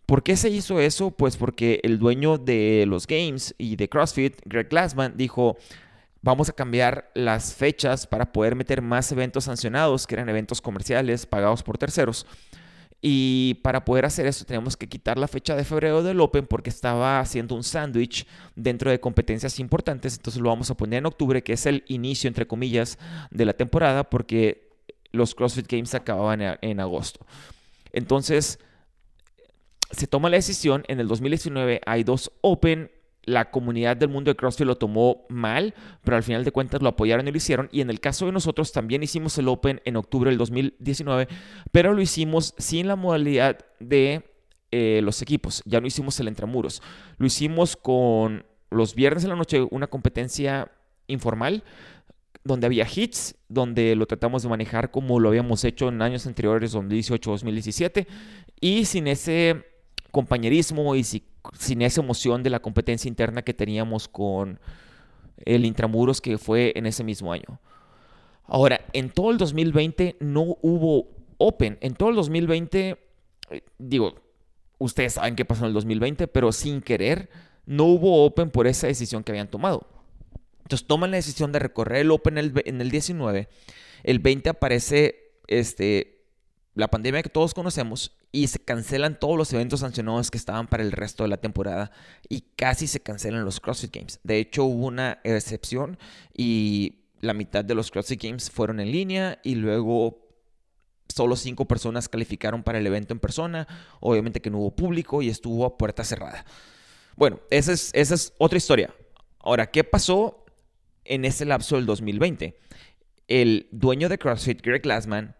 ¿Por 0.06 0.22
qué 0.22 0.36
se 0.36 0.50
hizo 0.50 0.80
eso? 0.80 1.10
Pues 1.10 1.36
porque 1.36 1.80
el 1.84 1.98
dueño 1.98 2.36
de 2.36 2.84
los 2.86 3.06
games 3.06 3.54
y 3.56 3.76
de 3.76 3.88
CrossFit, 3.88 4.40
Greg 4.44 4.68
Glassman, 4.68 5.16
dijo, 5.16 5.56
vamos 6.20 6.48
a 6.48 6.52
cambiar 6.52 7.10
las 7.14 7.54
fechas 7.54 8.06
para 8.06 8.32
poder 8.32 8.54
meter 8.54 8.82
más 8.82 9.10
eventos 9.12 9.44
sancionados, 9.44 10.06
que 10.06 10.14
eran 10.14 10.28
eventos 10.28 10.60
comerciales 10.60 11.26
pagados 11.26 11.62
por 11.62 11.78
terceros. 11.78 12.26
Y 13.04 13.54
para 13.64 13.84
poder 13.84 14.04
hacer 14.04 14.26
eso 14.26 14.44
tenemos 14.44 14.76
que 14.76 14.88
quitar 14.88 15.18
la 15.18 15.26
fecha 15.26 15.56
de 15.56 15.64
febrero 15.64 16.04
del 16.04 16.20
Open 16.20 16.46
porque 16.46 16.70
estaba 16.70 17.18
haciendo 17.18 17.56
un 17.56 17.64
sándwich 17.64 18.26
dentro 18.54 18.92
de 18.92 19.00
competencias 19.00 19.58
importantes. 19.58 20.16
Entonces 20.16 20.40
lo 20.40 20.50
vamos 20.50 20.70
a 20.70 20.76
poner 20.76 20.98
en 20.98 21.06
octubre, 21.06 21.42
que 21.42 21.54
es 21.54 21.66
el 21.66 21.84
inicio, 21.88 22.28
entre 22.28 22.46
comillas, 22.46 22.98
de 23.32 23.44
la 23.44 23.54
temporada 23.54 24.08
porque 24.08 24.70
los 25.10 25.34
CrossFit 25.34 25.66
Games 25.66 25.94
acababan 25.94 26.58
en 26.60 26.78
agosto. 26.78 27.26
Entonces 27.92 28.60
se 29.90 30.06
toma 30.06 30.30
la 30.30 30.36
decisión, 30.36 30.84
en 30.86 31.00
el 31.00 31.08
2019 31.08 31.80
hay 31.84 32.04
dos 32.04 32.30
Open, 32.40 32.90
la 33.24 33.50
comunidad 33.50 33.96
del 33.96 34.08
mundo 34.08 34.30
de 34.30 34.36
CrossFit 34.36 34.66
lo 34.66 34.76
tomó 34.76 35.26
mal, 35.28 35.74
pero 36.02 36.16
al 36.16 36.22
final 36.22 36.44
de 36.44 36.50
cuentas 36.50 36.82
lo 36.82 36.88
apoyaron 36.88 37.26
y 37.28 37.30
lo 37.30 37.36
hicieron. 37.36 37.68
Y 37.72 37.80
en 37.80 37.90
el 37.90 38.00
caso 38.00 38.26
de 38.26 38.32
nosotros 38.32 38.72
también 38.72 39.02
hicimos 39.02 39.38
el 39.38 39.48
Open 39.48 39.80
en 39.84 39.96
octubre 39.96 40.30
del 40.30 40.38
2019, 40.38 41.28
pero 41.70 41.92
lo 41.92 42.02
hicimos 42.02 42.54
sin 42.58 42.88
la 42.88 42.96
modalidad 42.96 43.58
de 43.78 44.24
eh, 44.70 45.00
los 45.02 45.22
equipos, 45.22 45.62
ya 45.66 45.80
no 45.80 45.86
hicimos 45.86 46.18
el 46.20 46.28
entramuros, 46.28 46.82
lo 47.18 47.26
hicimos 47.26 47.76
con 47.76 48.44
los 48.70 48.94
viernes 48.94 49.22
en 49.24 49.30
la 49.30 49.36
noche 49.36 49.66
una 49.70 49.86
competencia 49.86 50.72
informal 51.06 51.62
donde 52.44 52.66
había 52.66 52.86
hits, 52.92 53.36
donde 53.48 53.94
lo 53.94 54.06
tratamos 54.06 54.42
de 54.42 54.48
manejar 54.48 54.90
como 54.90 55.20
lo 55.20 55.28
habíamos 55.28 55.64
hecho 55.64 55.88
en 55.88 56.02
años 56.02 56.26
anteriores, 56.26 56.72
2018, 56.72 57.30
2017, 57.30 58.06
y 58.60 58.84
sin 58.84 59.06
ese 59.06 59.64
compañerismo 60.10 60.94
y 60.96 61.04
sin 61.04 61.22
esa 61.80 62.00
emoción 62.00 62.42
de 62.42 62.50
la 62.50 62.60
competencia 62.60 63.08
interna 63.08 63.42
que 63.42 63.54
teníamos 63.54 64.08
con 64.08 64.60
el 65.44 65.64
Intramuros 65.64 66.20
que 66.20 66.38
fue 66.38 66.72
en 66.76 66.86
ese 66.86 67.04
mismo 67.04 67.32
año. 67.32 67.60
Ahora, 68.46 68.80
en 68.92 69.10
todo 69.10 69.30
el 69.30 69.38
2020 69.38 70.16
no 70.20 70.56
hubo 70.62 71.08
Open. 71.38 71.78
En 71.80 71.94
todo 71.94 72.10
el 72.10 72.16
2020, 72.16 72.98
eh, 73.50 73.62
digo, 73.78 74.14
ustedes 74.78 75.14
saben 75.14 75.34
qué 75.34 75.44
pasó 75.44 75.64
en 75.64 75.68
el 75.68 75.74
2020, 75.74 76.28
pero 76.28 76.52
sin 76.52 76.80
querer, 76.80 77.30
no 77.66 77.84
hubo 77.84 78.24
Open 78.24 78.50
por 78.50 78.66
esa 78.66 78.86
decisión 78.86 79.24
que 79.24 79.32
habían 79.32 79.48
tomado. 79.48 79.86
Entonces 80.62 80.86
toman 80.86 81.10
la 81.10 81.16
decisión 81.16 81.50
de 81.50 81.58
recorrer 81.58 82.02
el 82.02 82.10
Open 82.10 82.38
en 82.38 82.80
el 82.80 82.90
19. 82.90 83.48
El 84.04 84.18
20 84.18 84.50
aparece 84.50 85.32
este, 85.48 86.24
la 86.74 86.88
pandemia 86.88 87.22
que 87.22 87.28
todos 87.28 87.54
conocemos 87.54 88.16
y 88.32 88.46
se 88.46 88.58
cancelan 88.58 89.20
todos 89.20 89.36
los 89.36 89.52
eventos 89.52 89.80
sancionados 89.80 90.30
que 90.30 90.38
estaban 90.38 90.66
para 90.66 90.82
el 90.82 90.90
resto 90.90 91.22
de 91.22 91.28
la 91.28 91.36
temporada 91.36 91.92
y 92.28 92.40
casi 92.56 92.86
se 92.86 93.00
cancelan 93.00 93.44
los 93.44 93.60
CrossFit 93.60 93.94
Games. 93.94 94.20
De 94.24 94.38
hecho, 94.38 94.64
hubo 94.64 94.86
una 94.86 95.20
excepción 95.22 95.98
y 96.34 97.02
la 97.20 97.34
mitad 97.34 97.64
de 97.64 97.74
los 97.74 97.90
CrossFit 97.90 98.22
Games 98.22 98.50
fueron 98.50 98.80
en 98.80 98.90
línea 98.90 99.38
y 99.44 99.54
luego 99.54 100.22
solo 101.08 101.36
cinco 101.36 101.66
personas 101.66 102.08
calificaron 102.08 102.62
para 102.62 102.78
el 102.78 102.86
evento 102.86 103.12
en 103.12 103.20
persona. 103.20 103.68
Obviamente 104.00 104.40
que 104.40 104.50
no 104.50 104.58
hubo 104.58 104.74
público 104.74 105.20
y 105.20 105.28
estuvo 105.28 105.66
a 105.66 105.76
puerta 105.76 106.02
cerrada. 106.02 106.44
Bueno, 107.16 107.40
esa 107.50 107.72
es, 107.72 108.32
otra 108.38 108.56
historia. 108.56 108.94
Ahora, 109.40 109.70
¿qué 109.70 109.84
pasó 109.84 110.46
en 111.04 111.26
ese 111.26 111.44
lapso 111.44 111.76
del 111.76 111.84
2020? 111.84 112.58
El 113.28 113.68
dueño 113.70 114.08
de 114.08 114.18
CrossFit, 114.18 114.62
Greg 114.62 114.82
Glassman, 114.82 115.36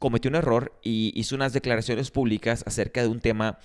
cometió 0.00 0.30
un 0.30 0.34
error 0.34 0.72
y 0.82 1.12
hizo 1.14 1.36
unas 1.36 1.52
declaraciones 1.52 2.10
públicas 2.10 2.64
acerca 2.66 3.02
de 3.02 3.08
un 3.08 3.20
tema 3.20 3.58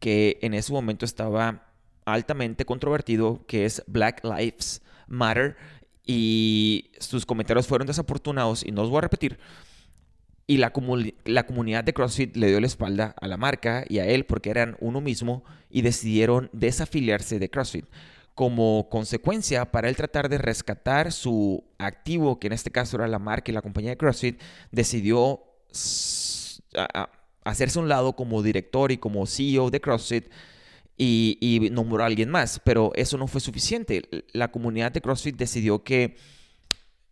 que 0.00 0.38
en 0.42 0.54
ese 0.54 0.72
momento 0.72 1.04
estaba 1.04 1.68
altamente 2.06 2.64
controvertido, 2.64 3.44
que 3.46 3.66
es 3.66 3.84
Black 3.86 4.24
Lives 4.24 4.82
Matter, 5.06 5.56
y 6.04 6.90
sus 6.98 7.26
comentarios 7.26 7.68
fueron 7.68 7.86
desafortunados 7.86 8.64
y 8.64 8.72
no 8.72 8.82
os 8.82 8.90
voy 8.90 8.98
a 8.98 9.02
repetir. 9.02 9.38
Y 10.46 10.56
la, 10.56 10.72
la 11.24 11.46
comunidad 11.46 11.84
de 11.84 11.92
CrossFit 11.92 12.36
le 12.36 12.48
dio 12.48 12.58
la 12.58 12.66
espalda 12.66 13.14
a 13.20 13.28
la 13.28 13.36
marca 13.36 13.84
y 13.88 13.98
a 13.98 14.06
él 14.06 14.24
porque 14.24 14.50
eran 14.50 14.76
uno 14.80 15.00
mismo 15.00 15.44
y 15.70 15.82
decidieron 15.82 16.50
desafiliarse 16.52 17.38
de 17.38 17.50
CrossFit. 17.50 17.84
Como 18.34 18.88
consecuencia, 18.90 19.70
para 19.70 19.90
él 19.90 19.96
tratar 19.96 20.30
de 20.30 20.38
rescatar 20.38 21.12
su 21.12 21.64
activo, 21.78 22.40
que 22.40 22.46
en 22.46 22.54
este 22.54 22.70
caso 22.70 22.96
era 22.96 23.06
la 23.06 23.18
marca 23.18 23.50
y 23.50 23.54
la 23.54 23.62
compañía 23.62 23.90
de 23.90 23.98
CrossFit, 23.98 24.40
decidió 24.72 25.51
hacerse 27.44 27.78
un 27.78 27.88
lado 27.88 28.14
como 28.14 28.42
director 28.42 28.92
y 28.92 28.98
como 28.98 29.26
CEO 29.26 29.70
de 29.70 29.80
CrossFit 29.80 30.26
y, 30.96 31.38
y 31.40 31.70
nombró 31.70 32.02
a 32.02 32.06
alguien 32.06 32.30
más, 32.30 32.60
pero 32.64 32.92
eso 32.94 33.18
no 33.18 33.26
fue 33.26 33.40
suficiente. 33.40 34.02
La 34.32 34.50
comunidad 34.52 34.92
de 34.92 35.00
CrossFit 35.00 35.36
decidió 35.36 35.82
que 35.82 36.16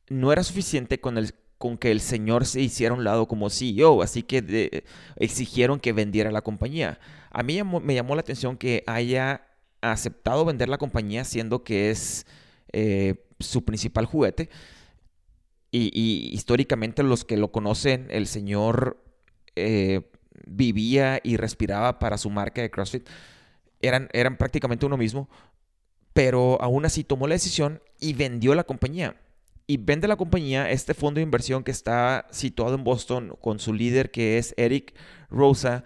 no 0.09 0.33
era 0.33 0.43
suficiente 0.43 1.01
con 1.01 1.19
el 1.19 1.35
con 1.61 1.77
que 1.77 1.91
el 1.91 2.01
señor 2.01 2.47
se 2.47 2.63
hiciera 2.63 2.95
un 2.95 3.05
lado 3.05 3.29
como 3.29 3.51
CEO, 3.51 4.01
así 4.03 4.23
que 4.23 4.83
exigieron 5.17 5.79
que 5.79 5.93
vendiera 5.93 6.31
la 6.31 6.41
compañía. 6.41 6.99
A 7.31 7.43
mí 7.43 7.63
me 7.63 7.95
llamó 7.95 8.15
la 8.15 8.23
atención 8.23 8.57
que 8.57 8.83
haya 8.87 9.47
aceptado 9.83 10.47
vender 10.47 10.71
la 10.71 10.79
compañía 10.79 11.23
siendo 11.23 11.63
que 11.63 11.91
es 11.91 12.25
eh, 12.73 13.27
su 13.41 13.63
principal 13.63 14.07
juguete. 14.07 14.49
Y, 15.73 16.31
históricamente 16.33 17.03
los 17.03 17.25
que 17.25 17.37
lo 17.37 17.53
conocen, 17.53 18.09
el 18.11 18.27
señor 18.27 19.03
eh, 19.57 20.03
vivía 20.47 21.21
y 21.23 21.37
respiraba 21.37 21.99
para 21.99 22.19
su 22.19 22.31
marca 22.31 22.61
de 22.61 22.71
CrossFit. 22.71 23.09
Eran, 23.81 24.09
eran 24.13 24.37
prácticamente 24.37 24.87
uno 24.87 24.97
mismo, 24.97 25.29
pero 26.13 26.61
aún 26.61 26.85
así 26.85 27.05
tomó 27.05 27.27
la 27.29 27.35
decisión 27.35 27.81
y 28.01 28.15
vendió 28.15 28.55
la 28.55 28.65
compañía. 28.65 29.17
Y 29.67 29.77
vende 29.77 30.09
la 30.09 30.17
compañía 30.17 30.71
este 30.71 30.95
fondo 30.95 31.19
de 31.19 31.23
inversión 31.23 31.63
que 31.63 31.71
está 31.71 32.27
situado 32.31 32.75
en 32.75 32.83
Boston 32.83 33.37
con 33.41 33.61
su 33.61 33.73
líder 33.73 34.11
que 34.11 34.39
es 34.39 34.53
Eric 34.57 34.95
Rosa. 35.31 35.85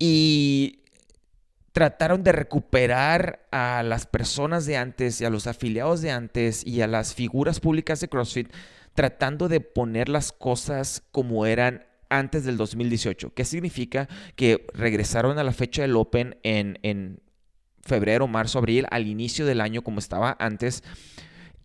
Y 0.00 0.80
trataron 1.76 2.24
de 2.24 2.32
recuperar 2.32 3.46
a 3.50 3.82
las 3.82 4.06
personas 4.06 4.64
de 4.64 4.78
antes 4.78 5.20
y 5.20 5.26
a 5.26 5.30
los 5.30 5.46
afiliados 5.46 6.00
de 6.00 6.10
antes 6.10 6.66
y 6.66 6.80
a 6.80 6.86
las 6.86 7.12
figuras 7.14 7.60
públicas 7.60 8.00
de 8.00 8.08
CrossFit, 8.08 8.50
tratando 8.94 9.46
de 9.46 9.60
poner 9.60 10.08
las 10.08 10.32
cosas 10.32 11.02
como 11.12 11.44
eran 11.44 11.84
antes 12.08 12.46
del 12.46 12.56
2018. 12.56 13.34
¿Qué 13.34 13.44
significa? 13.44 14.08
Que 14.36 14.66
regresaron 14.72 15.38
a 15.38 15.44
la 15.44 15.52
fecha 15.52 15.82
del 15.82 15.96
Open 15.96 16.38
en, 16.44 16.78
en 16.82 17.20
febrero, 17.82 18.26
marzo, 18.26 18.58
abril, 18.58 18.86
al 18.90 19.06
inicio 19.06 19.44
del 19.44 19.60
año 19.60 19.82
como 19.82 19.98
estaba 19.98 20.34
antes. 20.40 20.82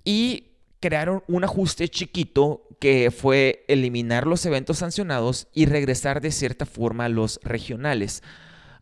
Y 0.03 0.57
crearon 0.81 1.23
un 1.29 1.45
ajuste 1.45 1.87
chiquito 1.87 2.67
que 2.81 3.11
fue 3.11 3.63
eliminar 3.69 4.27
los 4.27 4.45
eventos 4.45 4.79
sancionados 4.79 5.47
y 5.53 5.67
regresar 5.67 6.19
de 6.19 6.33
cierta 6.33 6.65
forma 6.65 7.05
a 7.05 7.09
los 7.09 7.39
regionales. 7.43 8.23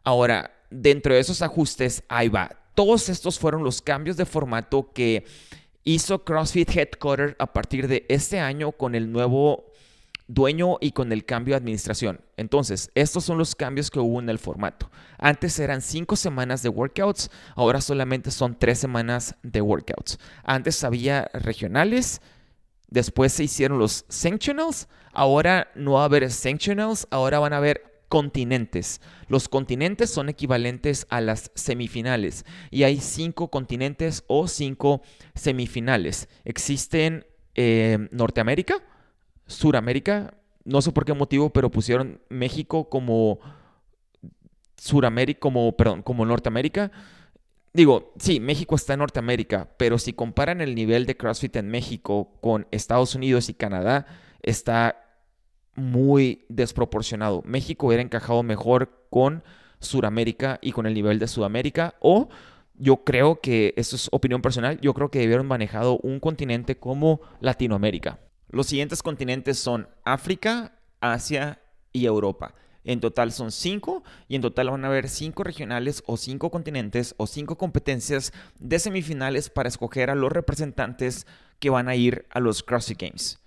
Ahora, 0.04 0.56
dentro 0.70 1.14
de 1.14 1.20
esos 1.20 1.42
ajustes, 1.42 2.04
ahí 2.08 2.30
va. 2.30 2.52
Todos 2.76 3.10
estos 3.10 3.40
fueron 3.40 3.64
los 3.64 3.82
cambios 3.82 4.18
de 4.18 4.26
formato 4.26 4.92
que 4.94 5.26
hizo 5.84 6.24
CrossFit 6.24 6.76
Headquarter 6.76 7.36
a 7.40 7.52
partir 7.52 7.88
de 7.88 8.06
este 8.10 8.40
año 8.40 8.72
con 8.72 8.96
el 8.96 9.12
nuevo 9.12 9.70
dueño 10.28 10.78
y 10.80 10.92
con 10.92 11.12
el 11.12 11.26
cambio 11.26 11.54
de 11.54 11.58
administración. 11.58 12.22
Entonces, 12.38 12.92
estos 12.94 13.26
son 13.26 13.38
los 13.38 13.56
cambios 13.56 13.90
que 13.90 14.00
hubo 14.00 14.20
en 14.20 14.30
el 14.30 14.38
formato. 14.38 14.90
Antes 15.18 15.60
eran 15.60 15.82
cinco 15.82 16.16
semanas 16.16 16.62
de 16.62 16.70
workouts, 16.70 17.32
ahora 17.56 17.82
solamente 17.82 18.30
son 18.30 18.58
tres 18.58 18.78
semanas 18.78 19.36
de 19.42 19.62
workouts. 19.62 20.20
Antes 20.44 20.84
había 20.84 21.30
regionales, 21.34 22.22
después 22.88 23.34
se 23.34 23.44
hicieron 23.44 23.80
los 23.80 24.06
sanctionals, 24.08 24.88
ahora 25.14 25.72
no 25.74 25.94
va 25.94 26.04
a 26.04 26.06
haber 26.06 26.32
sanctionals, 26.32 27.08
ahora 27.10 27.40
van 27.40 27.54
a 27.54 27.58
haber 27.58 27.89
continentes. 28.10 29.02
Los 29.28 29.48
continentes 29.48 30.10
son 30.10 30.28
equivalentes 30.28 31.06
a 31.10 31.22
las 31.22 31.52
semifinales 31.54 32.44
y 32.72 32.84
hay 32.84 32.98
cinco 32.98 33.50
continentes 33.50 34.24
o 34.28 34.48
cinco 34.48 35.02
semifinales. 35.36 36.28
Existen 36.44 37.26
eh, 37.56 38.10
Norteamérica, 38.12 38.76
Suramérica, 39.46 40.34
no 40.66 40.82
sé 40.82 40.92
por 40.92 41.06
qué 41.06 41.14
motivo, 41.14 41.52
pero 41.52 41.72
pusieron 41.72 42.20
México 42.30 42.90
como 42.90 43.40
Suramérica, 44.76 45.40
como, 45.40 45.76
perdón, 45.78 46.02
como 46.02 46.26
Norteamérica. 46.26 46.92
Digo, 47.74 48.14
sí, 48.18 48.40
México 48.40 48.76
está 48.76 48.94
en 48.94 49.00
Norteamérica, 49.00 49.70
pero 49.78 50.00
si 50.00 50.14
comparan 50.14 50.62
el 50.62 50.74
nivel 50.74 51.06
de 51.06 51.16
CrossFit 51.16 51.56
en 51.58 51.70
México 51.70 52.32
con 52.42 52.68
Estados 52.72 53.14
Unidos 53.14 53.50
y 53.50 53.54
Canadá, 53.54 54.08
está 54.42 55.09
muy 55.76 56.46
desproporcionado. 56.50 57.42
México 57.46 57.88
hubiera 57.88 58.04
encajado 58.04 58.44
mejor 58.44 59.06
con 59.10 59.44
Sudamérica 59.80 60.60
y 60.62 60.72
con 60.72 60.86
el 60.86 60.94
nivel 60.94 61.20
de 61.20 61.28
Sudamérica 61.28 61.96
o 62.00 62.30
yo 62.80 63.04
creo 63.04 63.42
que, 63.42 63.74
eso 63.76 63.96
es 63.96 64.08
opinión 64.12 64.42
personal, 64.42 64.80
yo 64.82 64.94
creo 64.94 65.12
que 65.12 65.20
debieron 65.20 65.46
manejado 65.46 66.00
un 66.00 66.20
continente 66.20 66.78
como 66.78 67.20
Latinoamérica. 67.42 68.20
Los 68.50 68.68
siguientes 68.68 69.04
continentes 69.04 69.60
son 69.60 69.90
África, 70.06 70.80
Asia 71.02 71.62
y 71.92 72.06
Europa. 72.06 72.56
En 72.86 73.02
total 73.02 73.34
son 73.34 73.52
cinco 73.52 74.04
y 74.28 74.36
en 74.36 74.42
total 74.42 74.72
van 74.72 74.86
a 74.86 74.88
haber 74.88 75.10
cinco 75.10 75.44
regionales 75.44 76.02
o 76.08 76.16
cinco 76.16 76.50
continentes 76.50 77.14
o 77.18 77.28
cinco 77.28 77.58
competencias 77.58 78.32
de 78.58 78.80
semifinales 78.80 79.50
para 79.50 79.70
escoger 79.70 80.10
a 80.10 80.16
los 80.16 80.32
representantes 80.32 81.28
que 81.60 81.70
van 81.70 81.90
a 81.90 81.96
ir 81.96 82.26
a 82.32 82.40
los 82.40 82.64
CrossFit 82.64 83.02
Games. 83.02 83.40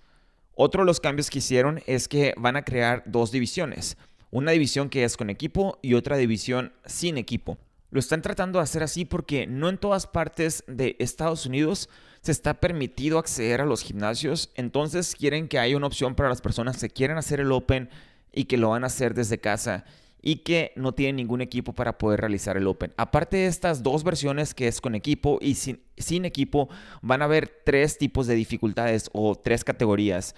Otro 0.55 0.83
de 0.83 0.85
los 0.85 0.99
cambios 0.99 1.29
que 1.29 1.39
hicieron 1.39 1.81
es 1.87 2.07
que 2.07 2.33
van 2.37 2.55
a 2.55 2.63
crear 2.63 3.03
dos 3.05 3.31
divisiones. 3.31 3.97
Una 4.29 4.51
división 4.51 4.89
que 4.89 5.03
es 5.03 5.17
con 5.17 5.29
equipo 5.29 5.79
y 5.81 5.95
otra 5.95 6.17
división 6.17 6.73
sin 6.85 7.17
equipo. 7.17 7.57
Lo 7.89 7.99
están 7.99 8.21
tratando 8.21 8.59
de 8.59 8.63
hacer 8.63 8.83
así 8.83 9.05
porque 9.05 9.45
no 9.47 9.69
en 9.69 9.77
todas 9.77 10.07
partes 10.07 10.63
de 10.67 10.95
Estados 10.99 11.45
Unidos 11.45 11.89
se 12.21 12.31
está 12.31 12.55
permitido 12.55 13.19
acceder 13.19 13.61
a 13.61 13.65
los 13.65 13.83
gimnasios. 13.83 14.51
Entonces 14.55 15.15
quieren 15.15 15.47
que 15.47 15.59
haya 15.59 15.77
una 15.77 15.87
opción 15.87 16.15
para 16.15 16.29
las 16.29 16.41
personas 16.41 16.79
que 16.79 16.89
quieren 16.89 17.17
hacer 17.17 17.39
el 17.39 17.51
Open 17.51 17.89
y 18.31 18.45
que 18.45 18.57
lo 18.57 18.69
van 18.69 18.83
a 18.83 18.87
hacer 18.87 19.13
desde 19.13 19.37
casa 19.37 19.85
y 20.23 20.37
que 20.37 20.71
no 20.77 20.93
tienen 20.93 21.17
ningún 21.17 21.41
equipo 21.41 21.73
para 21.73 21.97
poder 21.97 22.21
realizar 22.21 22.55
el 22.55 22.65
Open. 22.65 22.93
Aparte 22.95 23.37
de 23.37 23.47
estas 23.47 23.83
dos 23.83 24.05
versiones 24.05 24.53
que 24.53 24.69
es 24.69 24.79
con 24.79 24.95
equipo 24.95 25.37
y 25.41 25.55
sin, 25.55 25.81
sin 25.97 26.23
equipo, 26.23 26.69
van 27.01 27.21
a 27.21 27.25
haber 27.25 27.61
tres 27.65 27.97
tipos 27.97 28.25
de 28.25 28.35
dificultades 28.35 29.09
o 29.11 29.35
tres 29.35 29.65
categorías. 29.65 30.33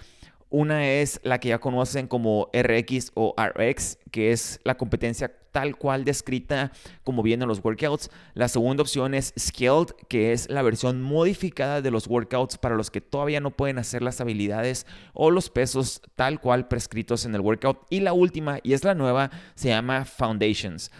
Una 0.50 0.90
es 0.90 1.20
la 1.24 1.40
que 1.40 1.50
ya 1.50 1.60
conocen 1.60 2.08
como 2.08 2.50
RX 2.54 3.12
o 3.16 3.36
RX, 3.38 3.98
que 4.12 4.32
es 4.32 4.60
la 4.64 4.78
competencia 4.78 5.32
tal 5.52 5.78
cual 5.78 6.04
descrita 6.04 6.72
como 7.04 7.24
vienen 7.24 7.48
los 7.48 7.64
workouts. 7.64 8.12
La 8.34 8.48
segunda 8.48 8.84
opción 8.84 9.14
es 9.14 9.34
Scaled, 9.40 9.94
que 10.08 10.34
es 10.34 10.50
la 10.50 10.62
versión 10.62 11.02
modificada 11.02 11.82
de 11.82 11.92
los 11.92 12.08
workouts 12.08 12.58
para 12.58 12.76
los 12.76 12.92
que 12.92 13.02
todavía 13.02 13.40
no 13.40 13.52
pueden 13.52 13.78
hacer 13.80 14.02
las 14.02 14.22
habilidades 14.22 14.86
o 15.14 15.32
los 15.32 15.50
pesos 15.50 16.02
tal 16.16 16.42
cual 16.42 16.68
prescritos 16.68 17.26
en 17.26 17.34
el 17.36 17.42
workout. 17.42 17.80
Y 17.90 18.02
la 18.02 18.14
última, 18.14 18.60
y 18.64 18.74
es 18.74 18.84
la 18.84 18.96
nueva, 18.96 19.32
se 19.56 19.70
llama 19.70 20.06
Foundations. 20.06 20.92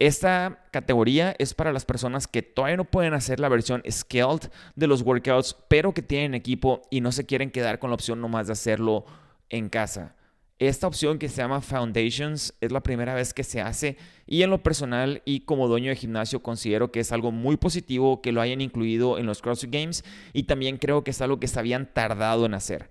Esta 0.00 0.64
categoría 0.70 1.36
es 1.38 1.52
para 1.52 1.74
las 1.74 1.84
personas 1.84 2.26
que 2.26 2.40
todavía 2.40 2.78
no 2.78 2.86
pueden 2.86 3.12
hacer 3.12 3.38
la 3.38 3.50
versión 3.50 3.82
scaled 3.88 4.50
de 4.74 4.86
los 4.86 5.02
workouts, 5.02 5.54
pero 5.68 5.92
que 5.92 6.00
tienen 6.00 6.32
equipo 6.34 6.80
y 6.88 7.02
no 7.02 7.12
se 7.12 7.26
quieren 7.26 7.50
quedar 7.50 7.78
con 7.78 7.90
la 7.90 7.96
opción 7.96 8.18
nomás 8.18 8.46
de 8.46 8.54
hacerlo 8.54 9.04
en 9.50 9.68
casa. 9.68 10.16
Esta 10.58 10.86
opción 10.86 11.18
que 11.18 11.28
se 11.28 11.42
llama 11.42 11.60
Foundations 11.60 12.54
es 12.62 12.72
la 12.72 12.82
primera 12.82 13.14
vez 13.14 13.34
que 13.34 13.44
se 13.44 13.60
hace 13.60 13.98
y 14.26 14.42
en 14.42 14.48
lo 14.48 14.62
personal 14.62 15.20
y 15.26 15.40
como 15.40 15.68
dueño 15.68 15.90
de 15.90 15.96
gimnasio 15.96 16.42
considero 16.42 16.90
que 16.90 17.00
es 17.00 17.12
algo 17.12 17.30
muy 17.30 17.58
positivo 17.58 18.22
que 18.22 18.32
lo 18.32 18.40
hayan 18.40 18.62
incluido 18.62 19.18
en 19.18 19.26
los 19.26 19.42
CrossFit 19.42 19.70
Games 19.70 20.02
y 20.32 20.44
también 20.44 20.78
creo 20.78 21.04
que 21.04 21.10
es 21.10 21.20
algo 21.20 21.40
que 21.40 21.48
se 21.48 21.58
habían 21.58 21.92
tardado 21.92 22.46
en 22.46 22.54
hacer. 22.54 22.88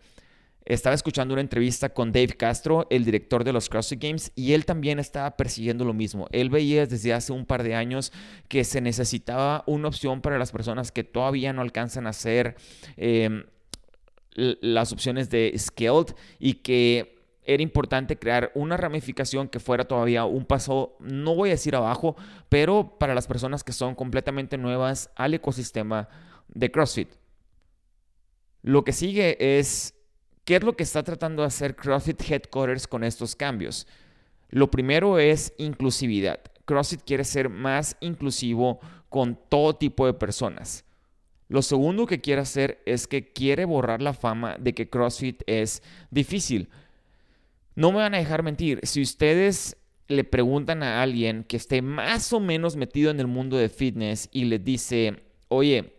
Estaba 0.66 0.94
escuchando 0.94 1.34
una 1.34 1.42
entrevista 1.42 1.89
con 1.89 2.12
Dave 2.12 2.36
Castro, 2.38 2.86
el 2.89 3.04
director 3.04 3.44
de 3.44 3.54
los 3.54 3.70
CrossFit 3.70 4.01
Games, 4.01 4.32
y 4.36 4.54
él 4.54 4.66
también 4.66 5.00
estaba 5.00 5.36
persiguiendo 5.36 5.84
lo 5.84 5.94
mismo. 5.94 6.28
Él 6.32 6.50
veía 6.50 6.86
desde 6.86 7.13
hace 7.13 7.34
un 7.34 7.46
par 7.46 7.63
de 7.63 7.75
años 7.75 8.12
que 8.48 8.63
se 8.63 8.82
necesitaba 8.82 9.63
una 9.66 9.88
opción 9.88 10.22
para 10.22 10.38
las 10.38 10.51
personas 10.51 10.92
que 10.92 11.04
todavía 11.04 11.54
no 11.54 11.62
alcanzan 11.62 12.06
a 12.06 12.12
hacer 12.12 12.56
em, 12.98 13.46
las 14.36 14.92
opciones 14.92 15.30
de 15.30 15.54
Scaled 15.58 16.13
y 16.38 16.56
que 16.56 17.20
era 17.44 17.63
importante 17.63 18.20
crear 18.20 18.51
una 18.54 18.78
ramificación 18.78 19.48
que 19.48 19.60
fuera 19.60 19.86
todavía 19.86 20.25
un 20.25 20.46
paso, 20.46 20.96
no 21.00 21.34
voy 21.34 21.50
a 21.50 21.54
decir 21.54 21.75
abajo, 21.75 22.16
pero 22.48 22.98
para 23.00 23.16
las 23.16 23.25
personas 23.25 23.63
que 23.63 23.72
son 23.72 23.96
completamente 23.96 24.58
nuevas 24.60 25.10
al 25.16 25.34
ecosistema 25.34 26.10
de 26.48 26.70
CrossFit. 26.70 27.10
Lo 28.62 28.84
que 28.84 28.94
sigue 28.94 29.58
es 29.58 29.96
¿Qué 30.50 30.56
es 30.56 30.63
lo 30.63 30.75
que 30.75 30.82
está 30.82 31.03
tratando 31.03 31.44
de 31.44 31.48
hacer 31.48 31.75
CrossFit 31.75 32.24
Headquarters 32.27 32.88
con 32.88 33.03
estos 33.03 33.36
cambios? 33.36 33.86
Lo 34.50 34.72
primero 34.72 35.20
es 35.20 35.53
inclusividad. 35.60 36.39
CrossFit 36.65 37.03
quiere 37.06 37.24
ser 37.24 37.50
más 37.50 37.96
inclusivo 38.00 38.79
con 39.10 39.38
todo 39.48 39.75
tipo 39.75 40.08
de 40.08 40.15
personas. 40.15 40.86
Lo 41.50 41.62
segundo 41.62 42.08
que 42.08 42.20
quiere 42.20 42.41
hacer 42.41 42.82
es 42.88 43.06
que 43.06 43.32
quiere 43.32 43.65
borrar 43.65 44.01
la 44.01 44.15
fama 44.15 44.58
de 44.60 44.74
que 44.74 44.89
CrossFit 44.89 45.44
es 45.46 45.84
difícil. 46.10 46.70
No 47.75 47.91
me 47.91 48.00
van 48.00 48.15
a 48.15 48.18
dejar 48.18 48.41
mentir, 48.41 48.79
si 48.82 49.03
ustedes 49.03 49.77
le 50.08 50.24
preguntan 50.24 50.82
a 50.82 51.03
alguien 51.03 51.44
que 51.44 51.58
esté 51.58 51.84
más 51.84 52.34
o 52.34 52.39
menos 52.39 52.75
metido 52.75 53.12
en 53.12 53.20
el 53.20 53.27
mundo 53.27 53.56
de 53.56 53.70
fitness 53.70 54.29
y 54.32 54.46
le 54.46 54.58
dice, 54.58 55.22
oye, 55.48 55.94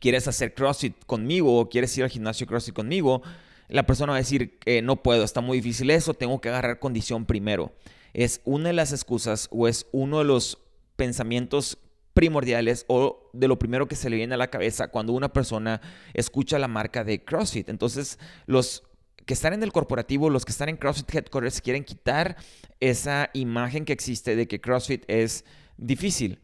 ¿quieres 0.00 0.26
hacer 0.26 0.52
CrossFit 0.52 0.96
conmigo 1.06 1.60
o 1.60 1.68
quieres 1.68 1.96
ir 1.96 2.02
al 2.02 2.10
gimnasio 2.10 2.44
CrossFit 2.44 2.74
conmigo? 2.74 3.22
La 3.68 3.86
persona 3.86 4.12
va 4.12 4.16
a 4.16 4.20
decir, 4.20 4.58
que 4.58 4.82
no 4.82 5.02
puedo, 5.02 5.24
está 5.24 5.40
muy 5.40 5.58
difícil 5.58 5.90
eso, 5.90 6.14
tengo 6.14 6.40
que 6.40 6.48
agarrar 6.48 6.78
condición 6.78 7.26
primero. 7.26 7.72
Es 8.14 8.40
una 8.44 8.68
de 8.68 8.72
las 8.72 8.92
excusas 8.92 9.48
o 9.50 9.68
es 9.68 9.86
uno 9.92 10.18
de 10.18 10.24
los 10.24 10.58
pensamientos 10.96 11.78
primordiales 12.14 12.84
o 12.88 13.30
de 13.32 13.46
lo 13.46 13.58
primero 13.58 13.86
que 13.86 13.94
se 13.94 14.10
le 14.10 14.16
viene 14.16 14.34
a 14.34 14.38
la 14.38 14.50
cabeza 14.50 14.88
cuando 14.88 15.12
una 15.12 15.32
persona 15.32 15.80
escucha 16.14 16.58
la 16.58 16.66
marca 16.66 17.04
de 17.04 17.22
CrossFit. 17.22 17.68
Entonces, 17.68 18.18
los 18.46 18.82
que 19.24 19.34
están 19.34 19.52
en 19.52 19.62
el 19.62 19.72
corporativo, 19.72 20.30
los 20.30 20.44
que 20.44 20.52
están 20.52 20.70
en 20.70 20.78
CrossFit 20.78 21.14
Headquarters, 21.14 21.60
quieren 21.60 21.84
quitar 21.84 22.36
esa 22.80 23.30
imagen 23.34 23.84
que 23.84 23.92
existe 23.92 24.34
de 24.34 24.48
que 24.48 24.60
CrossFit 24.60 25.04
es 25.06 25.44
difícil. 25.76 26.40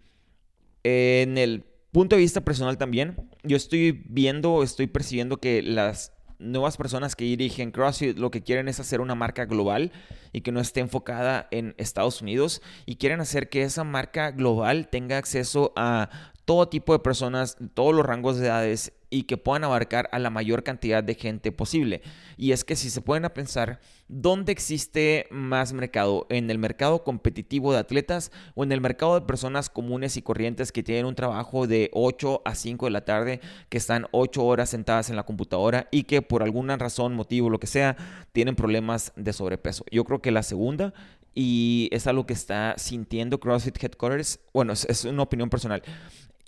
En 0.85 1.38
el 1.38 1.64
punto 1.90 2.14
de 2.14 2.23
vista 2.23 2.43
personal 2.43 2.76
también, 2.76 3.31
yo 3.43 3.57
estoy 3.57 4.04
viendo, 4.09 4.62
estoy 4.62 4.87
percibiendo 4.87 5.38
que 5.38 5.62
las 5.62 6.12
nuevas 6.38 6.76
personas 6.76 7.17
que 7.17 7.25
dirigen 7.25 7.71
CrossFit 7.71 8.19
lo 8.19 8.31
que 8.31 8.43
quieren 8.43 8.69
es 8.69 8.81
hacer 8.81 9.00
una 9.00 9.14
marca 9.14 9.45
global 9.45 9.93
y 10.33 10.41
que 10.41 10.53
no 10.53 10.61
esté 10.61 10.81
enfocada 10.81 11.49
en 11.50 11.75
Estados 11.79 12.23
Unidos 12.23 12.62
y 12.87 12.97
quieren 12.97 13.21
hacer 13.21 13.49
que 13.49 13.62
esa 13.62 13.85
marca 13.85 14.31
global 14.31 14.88
tenga 14.88 15.19
acceso 15.19 15.73
a 15.76 16.11
todo 16.45 16.69
tipo 16.69 16.93
de 16.93 16.99
personas, 16.99 17.57
todos 17.75 17.95
los 17.95 18.05
rangos 18.05 18.39
de 18.39 18.47
edades 18.47 18.93
y 19.15 19.25
que 19.25 19.37
puedan 19.37 19.63
abarcar 19.63 20.09
a 20.11 20.19
la 20.19 20.29
mayor 20.29 20.65
cantidad 20.65 21.03
de 21.03 21.15
gente 21.15 21.53
posible. 21.53 22.03
Y 22.37 22.51
es 22.51 22.65
que 22.65 22.75
si 22.75 22.91
se 22.91 23.01
pueden 23.01 23.25
a 23.25 23.33
pensar, 23.33 23.81
¿dónde 24.09 24.51
existe 24.51 25.29
más 25.31 25.73
mercado? 25.73 26.27
¿En 26.31 26.51
el 26.51 26.59
mercado 26.59 27.05
competitivo 27.05 27.73
de 27.73 27.79
atletas 27.79 28.33
o 28.57 28.65
en 28.65 28.73
el 28.73 28.81
mercado 28.81 29.15
de 29.15 29.27
personas 29.27 29.71
comunes 29.71 30.17
y 30.17 30.23
corrientes 30.23 30.73
que 30.73 30.83
tienen 30.83 31.07
un 31.07 31.15
trabajo 31.15 31.69
de 31.69 31.91
8 31.93 32.43
a 32.45 32.55
5 32.57 32.87
de 32.87 32.91
la 32.91 33.05
tarde, 33.05 33.41
que 33.69 33.79
están 33.79 34.07
8 34.11 34.45
horas 34.45 34.71
sentadas 34.71 35.11
en 35.11 35.17
la 35.17 35.25
computadora 35.25 35.87
y 35.93 36.03
que 36.03 36.21
por 36.21 36.43
alguna 36.43 36.77
razón, 36.77 37.15
motivo, 37.15 37.51
lo 37.51 37.61
que 37.61 37.69
sea, 37.69 37.97
tienen 38.33 38.57
problemas 38.57 39.13
de 39.15 39.33
sobrepeso? 39.33 39.85
Yo 39.93 40.05
creo 40.05 40.21
que 40.21 40.33
la 40.33 40.43
segunda 40.43 40.93
y 41.37 41.89
es 41.93 42.07
algo 42.07 42.27
que 42.27 42.33
está 42.33 42.75
sintiendo 42.79 43.39
CrossFit 43.39 43.83
Headquarters, 43.83 44.41
bueno, 44.53 44.73
es, 44.73 44.87
es 44.89 45.05
una 45.05 45.23
opinión 45.23 45.51
personal, 45.51 45.83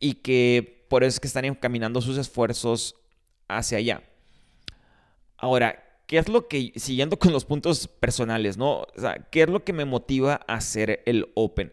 y 0.01 0.15
que 0.15 0.85
por 0.89 1.05
eso 1.05 1.17
es 1.17 1.21
que 1.21 1.27
están 1.27 1.45
encaminando 1.45 2.01
sus 2.01 2.19
esfuerzos 2.19 2.97
hacia 3.49 3.79
allá. 3.79 4.03
Ahora, 5.37 5.83
¿qué 6.07 6.19
es 6.19 6.29
lo 6.29 6.49
que, 6.49 6.73
siguiendo 6.77 7.19
con 7.19 7.33
los 7.33 7.45
puntos 7.45 7.89
personales, 7.89 8.57
¿no? 8.57 8.81
O 8.83 8.89
sea, 8.97 9.27
¿qué 9.31 9.43
es 9.43 9.49
lo 9.49 9.65
que 9.65 9.73
me 9.73 9.85
motiva 9.85 10.41
a 10.47 10.55
hacer 10.55 11.03
el 11.07 11.31
Open? 11.35 11.73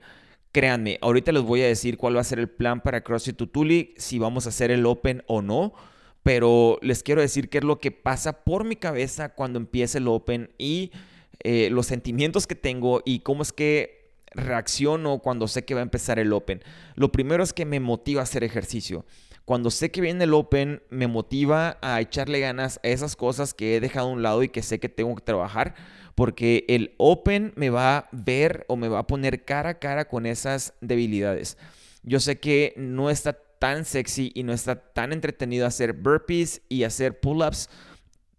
Créanme, 0.51 0.99
ahorita 1.01 1.31
les 1.31 1.43
voy 1.43 1.61
a 1.61 1.67
decir 1.67 1.97
cuál 1.97 2.15
va 2.15 2.21
a 2.21 2.25
ser 2.25 2.39
el 2.39 2.49
plan 2.49 2.81
para 2.81 3.03
CrossFit 3.03 3.37
Tutuli, 3.37 3.93
si 3.97 4.19
vamos 4.19 4.45
a 4.45 4.49
hacer 4.49 4.69
el 4.69 4.85
Open 4.85 5.23
o 5.27 5.41
no, 5.41 5.73
pero 6.21 6.77
les 6.81 7.01
quiero 7.03 7.21
decir 7.21 7.49
qué 7.49 7.57
es 7.57 7.63
lo 7.63 7.79
que 7.79 7.91
pasa 7.91 8.43
por 8.43 8.63
mi 8.63 8.75
cabeza 8.75 9.29
cuando 9.29 9.57
empiece 9.57 9.97
el 9.97 10.07
Open 10.07 10.51
y 10.57 10.91
eh, 11.39 11.69
los 11.71 11.87
sentimientos 11.87 12.45
que 12.45 12.55
tengo 12.55 13.01
y 13.03 13.19
cómo 13.19 13.41
es 13.41 13.51
que 13.51 14.02
reacciono 14.35 15.19
cuando 15.19 15.47
sé 15.47 15.65
que 15.65 15.73
va 15.73 15.81
a 15.81 15.83
empezar 15.83 16.19
el 16.19 16.33
Open? 16.33 16.63
Lo 16.95 17.11
primero 17.11 17.43
es 17.43 17.53
que 17.53 17.65
me 17.65 17.79
motiva 17.79 18.21
a 18.21 18.23
hacer 18.23 18.43
ejercicio. 18.43 19.05
Cuando 19.45 19.71
sé 19.71 19.91
que 19.91 19.99
viene 19.99 20.23
el 20.23 20.33
Open, 20.33 20.81
me 20.89 21.07
motiva 21.07 21.77
a 21.81 21.99
echarle 21.99 22.39
ganas 22.39 22.79
a 22.81 22.87
esas 22.87 23.17
cosas 23.17 23.53
que 23.53 23.75
he 23.75 23.81
dejado 23.81 24.07
a 24.07 24.11
un 24.11 24.23
lado 24.23 24.41
y 24.41 24.49
que 24.49 24.63
sé 24.63 24.79
que 24.79 24.87
tengo 24.87 25.15
que 25.15 25.23
trabajar, 25.23 25.75
porque 26.15 26.63
el 26.69 26.95
Open 26.97 27.51
me 27.57 27.69
va 27.69 27.97
a 27.97 28.09
ver 28.13 28.65
o 28.69 28.77
me 28.77 28.87
va 28.87 28.99
a 28.99 29.07
poner 29.07 29.43
cara 29.43 29.71
a 29.71 29.79
cara 29.79 30.07
con 30.07 30.25
esas 30.25 30.73
debilidades. 30.79 31.57
Yo 32.03 32.21
sé 32.21 32.39
que 32.39 32.73
no 32.77 33.09
está 33.09 33.33
tan 33.33 33.83
sexy 33.83 34.31
y 34.33 34.43
no 34.43 34.53
está 34.53 34.75
tan 34.75 35.11
entretenido 35.11 35.65
hacer 35.65 35.93
burpees 35.93 36.61
y 36.69 36.83
hacer 36.83 37.19
pull-ups 37.19 37.69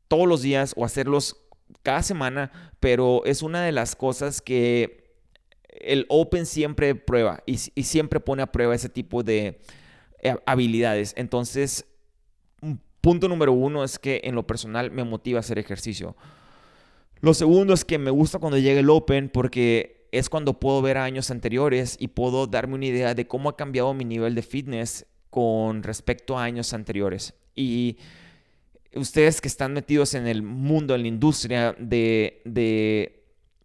todos 0.09 0.27
los 0.27 0.43
días 0.43 0.73
o 0.77 0.85
hacerlos 0.85 1.37
cada 1.83 2.03
semana, 2.03 2.51
pero 2.81 3.23
es 3.27 3.43
una 3.43 3.63
de 3.63 3.73
las 3.73 3.97
cosas 3.97 4.41
que 4.41 5.04
el 5.81 6.07
Open 6.09 6.47
siempre 6.47 6.95
prueba 6.95 7.43
y, 7.47 7.57
siempre 7.57 8.21
pone 8.21 8.43
a 8.43 8.53
prueba 8.53 8.75
ese 8.75 8.89
tipo 8.89 9.23
de 9.23 9.61
eh, 10.23 10.37
habilidades. 10.47 11.15
Entonces, 11.17 11.87
punto 13.01 13.29
número 13.29 13.53
uno 13.53 13.85
es 13.85 13.99
que 13.99 14.23
en 14.25 14.35
lo 14.35 14.47
personal 14.47 14.91
me 14.91 15.05
motiva 15.05 15.39
a 15.39 15.41
hacer 15.41 15.59
ejercicio. 15.59 16.17
Lo 17.21 17.35
segundo 17.35 17.75
es 17.75 17.85
que 17.85 17.99
me 17.99 18.11
gusta 18.11 18.39
cuando 18.39 18.59
llega 18.59 18.81
el 18.81 18.91
Open 18.91 19.29
porque 19.29 20.09
es 20.13 20.29
cuando 20.29 20.61
puedo 20.61 20.81
ver 20.83 20.99
años 20.99 21.31
anteriores 21.31 21.97
y 21.99 22.09
puedo 22.09 22.47
darme 22.47 22.75
una 22.75 22.87
idea 22.87 23.15
de 23.15 23.27
cómo 23.27 23.49
ha 23.49 23.57
cambiado 23.57 23.95
mi 23.95 24.05
nivel 24.05 24.35
de 24.35 24.43
fitness 24.43 25.07
con 25.31 25.83
respecto 25.83 26.39
a 26.39 26.45
años 26.45 26.73
anteriores. 26.73 27.35
Y 27.55 27.99
ustedes 28.95 29.41
que 29.41 29.49
están 29.49 29.73
metidos 29.73 30.15
en 30.15 30.27
el 30.27 30.43
mundo, 30.43 30.95
en 30.95 31.03
la 31.03 31.09
industria 31.09 31.75
de 31.79 33.24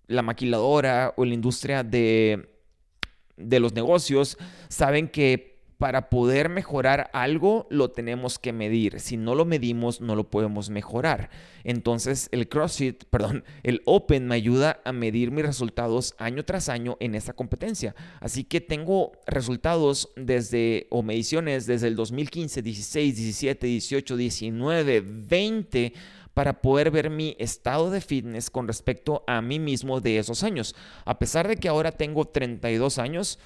la 0.10 0.22
maquiladora 0.24 1.14
o 1.16 1.24
la 1.24 1.34
industria 1.34 1.84
de, 1.84 2.50
de 3.38 3.60
los 3.60 3.74
negocios 3.74 4.38
saben 4.68 5.08
que 5.08 5.50
para 5.80 6.10
poder 6.10 6.50
mejorar 6.50 7.10
algo 7.14 7.66
lo 7.70 7.90
tenemos 7.92 8.38
que 8.38 8.52
medir. 8.52 9.00
Si 9.00 9.16
no 9.16 9.34
lo 9.34 9.46
medimos, 9.46 10.02
no 10.02 10.14
lo 10.14 10.30
podemos 10.30 10.70
mejorar. 10.70 11.30
Entonces 11.64 12.28
el 12.34 12.50
CrossFit, 12.50 13.06
perdón, 13.10 13.46
el 13.64 13.82
Open 13.86 14.28
me 14.28 14.36
ayuda 14.36 14.82
a 14.84 14.92
medir 14.92 15.32
mis 15.32 15.46
resultados 15.46 16.16
año 16.18 16.44
tras 16.44 16.68
año 16.68 16.98
en 17.00 17.16
esa 17.16 17.32
competencia. 17.32 17.96
Así 18.20 18.44
que 18.44 18.60
tengo 18.60 19.14
resultados 19.26 20.10
desde, 20.18 20.88
o 20.90 21.02
mediciones 21.02 21.66
desde 21.66 21.88
el 21.88 21.96
2015, 21.96 22.62
16, 22.62 23.16
17, 23.16 23.66
18, 23.66 24.18
19, 24.18 25.02
20 25.02 25.94
para 26.40 26.62
poder 26.62 26.90
ver 26.90 27.10
mi 27.10 27.36
estado 27.38 27.92
de 27.92 28.00
fitness 28.00 28.50
con 28.50 28.66
respecto 28.66 29.26
a 29.28 29.42
mí 29.42 29.60
mismo 29.60 30.00
de 30.00 30.20
esos 30.20 30.42
años. 30.42 30.74
A 31.04 31.20
pesar 31.20 31.50
de 31.50 31.58
que 31.58 31.68
ahora 31.68 31.92
tengo 31.92 32.24
32 32.24 32.98
años, 32.98 33.40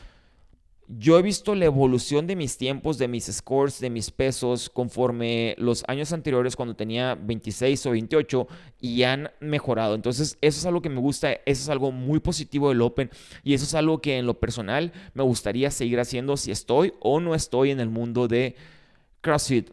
yo 0.88 1.18
he 1.18 1.24
visto 1.24 1.56
la 1.56 1.66
evolución 1.66 2.28
de 2.28 2.36
mis 2.36 2.56
tiempos, 2.56 3.00
de 3.00 3.08
mis 3.08 3.26
scores, 3.26 3.80
de 3.80 3.90
mis 3.90 4.12
pesos, 4.12 4.70
conforme 4.70 5.56
los 5.58 5.84
años 5.88 6.14
anteriores 6.14 6.56
cuando 6.56 6.76
tenía 6.76 7.16
26 7.16 7.84
o 7.88 7.92
28 7.94 8.48
y 8.80 9.02
han 9.02 9.32
mejorado. 9.40 9.96
Entonces, 9.96 10.38
eso 10.42 10.60
es 10.60 10.66
algo 10.68 10.84
que 10.84 10.90
me 10.90 11.02
gusta, 11.02 11.32
eso 11.32 11.42
es 11.48 11.70
algo 11.70 11.92
muy 11.92 12.20
positivo 12.20 12.70
del 12.70 12.84
Open 12.84 13.10
y 13.44 13.56
eso 13.56 13.66
es 13.66 13.74
algo 13.74 14.02
que 14.02 14.20
en 14.20 14.28
lo 14.28 14.40
personal 14.40 14.94
me 15.16 15.24
gustaría 15.24 15.72
seguir 15.72 16.00
haciendo 16.00 16.38
si 16.38 16.52
estoy 16.52 16.94
o 17.00 17.20
no 17.20 17.34
estoy 17.34 17.72
en 17.72 17.80
el 17.80 17.90
mundo 17.90 18.28
de 18.28 18.56
CrossFit. 19.22 19.72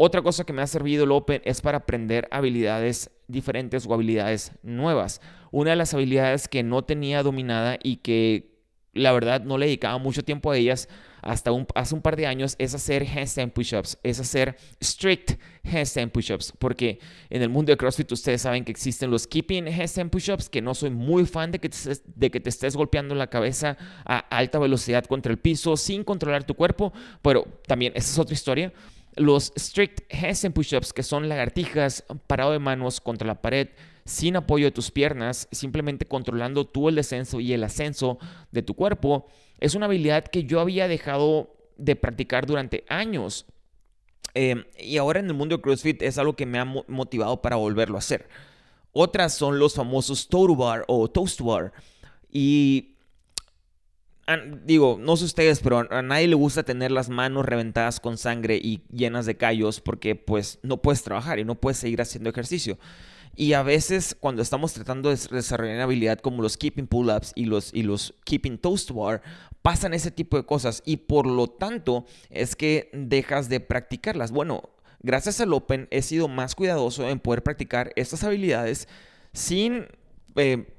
Otra 0.00 0.22
cosa 0.22 0.44
que 0.44 0.52
me 0.52 0.62
ha 0.62 0.66
servido 0.68 1.02
el 1.02 1.10
Open 1.10 1.42
es 1.44 1.60
para 1.60 1.78
aprender 1.78 2.28
habilidades 2.30 3.10
diferentes 3.26 3.84
o 3.84 3.92
habilidades 3.92 4.52
nuevas. 4.62 5.20
Una 5.50 5.70
de 5.70 5.76
las 5.76 5.92
habilidades 5.92 6.46
que 6.46 6.62
no 6.62 6.82
tenía 6.82 7.24
dominada 7.24 7.80
y 7.82 7.96
que 7.96 8.60
la 8.92 9.10
verdad 9.10 9.42
no 9.42 9.58
le 9.58 9.66
dedicaba 9.66 9.98
mucho 9.98 10.22
tiempo 10.22 10.52
a 10.52 10.56
ellas 10.56 10.88
hasta 11.20 11.50
hace 11.74 11.94
un 11.96 12.00
par 12.00 12.14
de 12.14 12.28
años 12.28 12.54
es 12.60 12.74
hacer 12.74 13.04
handstand 13.04 13.52
push-ups, 13.52 13.98
es 14.04 14.20
hacer 14.20 14.56
strict 14.80 15.32
handstand 15.64 16.12
push-ups, 16.12 16.52
porque 16.60 17.00
en 17.28 17.42
el 17.42 17.48
mundo 17.48 17.72
de 17.72 17.76
CrossFit 17.76 18.12
ustedes 18.12 18.42
saben 18.42 18.64
que 18.64 18.70
existen 18.70 19.10
los 19.10 19.26
keeping 19.26 19.66
handstand 19.66 20.12
push-ups, 20.12 20.48
que 20.48 20.62
no 20.62 20.76
soy 20.76 20.90
muy 20.90 21.26
fan 21.26 21.50
de 21.50 21.58
que, 21.58 21.70
de 22.06 22.30
que 22.30 22.38
te 22.38 22.50
estés 22.50 22.76
golpeando 22.76 23.16
la 23.16 23.26
cabeza 23.26 23.76
a 24.04 24.18
alta 24.18 24.60
velocidad 24.60 25.04
contra 25.06 25.32
el 25.32 25.38
piso 25.40 25.76
sin 25.76 26.04
controlar 26.04 26.44
tu 26.44 26.54
cuerpo, 26.54 26.92
pero 27.20 27.48
también 27.66 27.92
esa 27.96 28.12
es 28.12 28.18
otra 28.20 28.34
historia 28.34 28.72
los 29.18 29.52
strict 29.56 30.12
handstand 30.12 30.54
push-ups, 30.54 30.92
que 30.92 31.02
son 31.02 31.28
lagartijas 31.28 32.04
parado 32.26 32.52
de 32.52 32.58
manos 32.58 33.00
contra 33.00 33.26
la 33.26 33.40
pared 33.40 33.68
sin 34.04 34.36
apoyo 34.36 34.64
de 34.64 34.70
tus 34.70 34.90
piernas, 34.90 35.48
simplemente 35.52 36.06
controlando 36.06 36.66
tú 36.66 36.88
el 36.88 36.94
descenso 36.94 37.40
y 37.40 37.52
el 37.52 37.62
ascenso 37.62 38.18
de 38.50 38.62
tu 38.62 38.74
cuerpo, 38.74 39.26
es 39.60 39.74
una 39.74 39.86
habilidad 39.86 40.24
que 40.24 40.44
yo 40.44 40.60
había 40.60 40.88
dejado 40.88 41.54
de 41.76 41.94
practicar 41.94 42.46
durante 42.46 42.84
años. 42.88 43.44
Em, 44.34 44.64
y 44.78 44.96
ahora 44.96 45.20
en 45.20 45.26
el 45.26 45.34
mundo 45.34 45.56
de 45.56 45.62
CrossFit 45.62 46.02
es 46.02 46.16
algo 46.16 46.36
que 46.36 46.46
me 46.46 46.58
ha 46.58 46.64
motivado 46.64 47.42
para 47.42 47.56
volverlo 47.56 47.96
a 47.96 47.98
hacer. 47.98 48.28
Otras 48.92 49.34
son 49.34 49.58
los 49.58 49.74
famosos 49.74 50.28
Total 50.28 50.56
Bar 50.56 50.84
o 50.88 51.08
Toast 51.08 51.40
Bar. 51.40 51.72
Y 52.30 52.97
digo, 54.64 54.98
no 55.00 55.16
sé 55.16 55.24
ustedes, 55.24 55.60
pero 55.60 55.86
a 55.90 56.02
nadie 56.02 56.28
le 56.28 56.34
gusta 56.34 56.62
tener 56.62 56.90
las 56.90 57.08
manos 57.08 57.46
reventadas 57.46 57.98
con 57.98 58.18
sangre 58.18 58.56
y 58.56 58.82
llenas 58.92 59.24
de 59.26 59.36
callos 59.36 59.80
porque 59.80 60.16
pues 60.16 60.58
no 60.62 60.82
puedes 60.82 61.02
trabajar 61.02 61.38
y 61.38 61.44
no 61.44 61.54
puedes 61.54 61.78
seguir 61.78 62.02
haciendo 62.02 62.28
ejercicio. 62.28 62.78
Y 63.34 63.52
a 63.54 63.62
veces 63.62 64.16
cuando 64.18 64.42
estamos 64.42 64.72
tratando 64.72 65.10
de 65.10 65.16
desarrollar 65.30 65.76
una 65.76 65.84
habilidad 65.84 66.18
como 66.18 66.42
los 66.42 66.56
keeping 66.56 66.88
pull-ups 66.88 67.32
y 67.36 67.44
los, 67.44 67.72
y 67.72 67.84
los 67.84 68.14
keeping 68.24 68.58
toast 68.58 68.90
bar, 68.90 69.22
pasan 69.62 69.94
ese 69.94 70.10
tipo 70.10 70.36
de 70.36 70.44
cosas 70.44 70.82
y 70.84 70.98
por 70.98 71.26
lo 71.26 71.46
tanto 71.46 72.04
es 72.30 72.56
que 72.56 72.90
dejas 72.92 73.48
de 73.48 73.60
practicarlas. 73.60 74.32
Bueno, 74.32 74.68
gracias 75.00 75.40
al 75.40 75.52
Open 75.54 75.88
he 75.90 76.02
sido 76.02 76.28
más 76.28 76.54
cuidadoso 76.54 77.08
en 77.08 77.20
poder 77.20 77.42
practicar 77.42 77.92
estas 77.96 78.24
habilidades 78.24 78.88
sin... 79.32 79.86
Eh, 80.36 80.74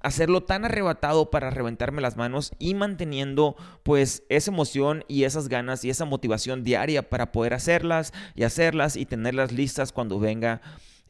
hacerlo 0.00 0.42
tan 0.42 0.64
arrebatado 0.64 1.30
para 1.30 1.50
reventarme 1.50 2.02
las 2.02 2.16
manos 2.16 2.52
y 2.58 2.74
manteniendo 2.74 3.56
pues 3.82 4.22
esa 4.28 4.50
emoción 4.50 5.04
y 5.08 5.24
esas 5.24 5.48
ganas 5.48 5.84
y 5.84 5.90
esa 5.90 6.04
motivación 6.04 6.64
diaria 6.64 7.08
para 7.08 7.32
poder 7.32 7.54
hacerlas 7.54 8.12
y 8.34 8.44
hacerlas 8.44 8.96
y 8.96 9.06
tenerlas 9.06 9.52
listas 9.52 9.92
cuando 9.92 10.18
venga 10.18 10.60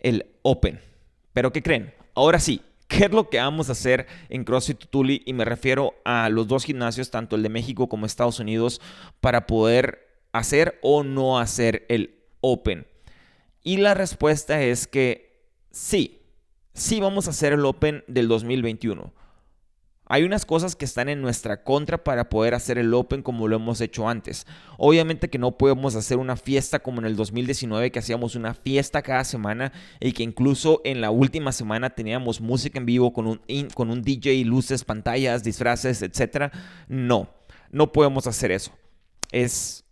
el 0.00 0.26
Open. 0.42 0.81
Pero 1.33 1.53
¿qué 1.53 1.62
creen? 1.62 1.94
Ahora 2.14 2.40
sí, 2.40 2.62
¿qué 2.88 3.05
es 3.05 3.12
lo 3.12 3.31
que 3.31 3.38
vamos 3.38 3.68
a 3.68 3.72
hacer 3.72 4.07
en 4.29 4.44
CrossFit 4.44 4.79
Tutuli? 4.79 5.22
Y 5.24 5.33
me 5.33 5.44
refiero 5.44 5.94
a 6.05 6.29
los 6.29 6.48
dos 6.48 6.64
gimnasios, 6.64 7.11
tanto 7.11 7.37
el 7.37 7.42
de 7.42 7.48
México 7.48 7.88
como 7.88 8.07
Estados 8.07 8.40
Unidos, 8.40 8.81
para 9.20 9.46
poder 9.46 10.24
hacer 10.33 10.79
o 10.83 11.05
no 11.05 11.38
hacer 11.38 11.87
el 11.88 12.16
Open. 12.40 12.87
Y 13.62 13.76
la 13.76 13.94
respuesta 13.94 14.62
es 14.62 14.87
que 14.87 15.44
sí, 15.70 16.19
sí 16.81 16.99
vamos 16.99 17.27
a 17.27 17.31
hacer 17.31 17.53
el 17.53 17.64
Open 17.66 18.05
del 18.09 18.27
2021. 18.27 19.12
Hay 20.07 20.25
unas 20.25 20.45
cosas 20.45 20.75
que 20.75 20.87
están 20.87 21.09
en 21.09 21.21
nuestra 21.21 21.62
contra 21.62 22.03
para 22.03 22.31
poder 22.31 22.55
hacer 22.55 22.79
el 22.79 22.93
Open 22.95 23.23
como 23.23 23.47
lo 23.47 23.57
hemos 23.57 23.81
hecho 23.81 24.09
antes. 24.09 24.47
Obviamente 24.77 25.29
que 25.29 25.38
no 25.38 25.57
podemos 25.57 25.95
hacer 25.95 26.16
una 26.16 26.37
fiesta 26.37 26.81
como 26.81 27.01
en 27.01 27.07
el 27.07 27.16
2019 27.16 27.93
que 27.93 27.99
hacíamos 27.99 28.35
una 28.35 28.55
fiesta 28.55 29.03
cada 29.03 29.25
semana 29.25 29.73
y 30.01 30.12
que 30.12 30.25
incluso 30.25 30.81
en 30.85 31.01
la 31.01 31.11
última 31.11 31.53
semana 31.53 31.90
teníamos 31.90 32.40
música 32.40 32.79
en 32.79 32.87
vivo 32.87 33.12
con 33.12 33.27
un, 33.27 33.40
con 33.75 33.90
un 33.90 34.03
DJ, 34.03 34.43
luces, 34.45 34.83
pantallas, 34.83 35.45
disfraces, 35.45 36.03
etc. 36.03 36.53
No, 36.88 37.29
no 37.71 37.93
podemos 37.93 38.27
hacer 38.27 38.51
eso. 38.51 38.73
Es 39.31 39.85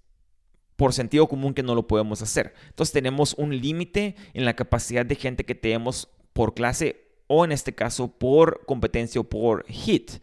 por 0.75 0.95
sentido 0.95 1.29
común 1.29 1.55
que 1.55 1.63
no 1.63 1.75
lo 1.75 1.87
podemos 1.87 2.23
hacer. 2.23 2.55
Entonces 2.71 2.93
tenemos 2.93 3.35
un 3.35 3.57
límite 3.57 4.17
en 4.33 4.45
la 4.45 4.57
capacidad 4.57 5.05
de 5.05 5.17
gente 5.17 5.45
que 5.45 5.55
tenemos 5.55 6.09
por 6.39 6.55
clase 6.55 7.05
o 7.27 7.45
en 7.45 7.51
este 7.51 7.75
caso 7.75 8.07
por 8.07 8.65
competencia 8.65 9.21
o 9.21 9.25
por 9.25 9.67
hit. 9.67 10.23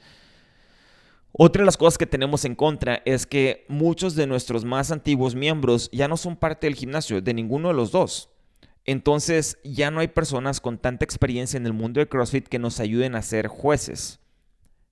Otra 1.33 1.61
de 1.61 1.65
las 1.65 1.75
cosas 1.75 1.97
que 1.97 2.05
tenemos 2.05 2.45
en 2.45 2.55
contra 2.55 3.01
es 3.03 3.25
que 3.25 3.65
muchos 3.67 4.15
de 4.15 4.25
nuestros 4.25 4.63
más 4.63 4.93
antiguos 4.93 5.35
miembros 5.35 5.89
ya 5.91 6.07
no 6.07 6.15
son 6.15 6.37
parte 6.37 6.67
del 6.67 6.75
gimnasio, 6.75 7.21
de 7.21 7.33
ninguno 7.33 7.67
de 7.67 7.73
los 7.73 7.91
dos. 7.91 8.29
Entonces 8.85 9.57
ya 9.65 9.91
no 9.91 9.99
hay 9.99 10.07
personas 10.07 10.61
con 10.61 10.77
tanta 10.77 11.03
experiencia 11.03 11.57
en 11.57 11.65
el 11.65 11.73
mundo 11.73 11.99
de 11.99 12.07
CrossFit 12.07 12.47
que 12.47 12.59
nos 12.59 12.79
ayuden 12.79 13.15
a 13.15 13.21
ser 13.21 13.47
jueces. 13.47 14.21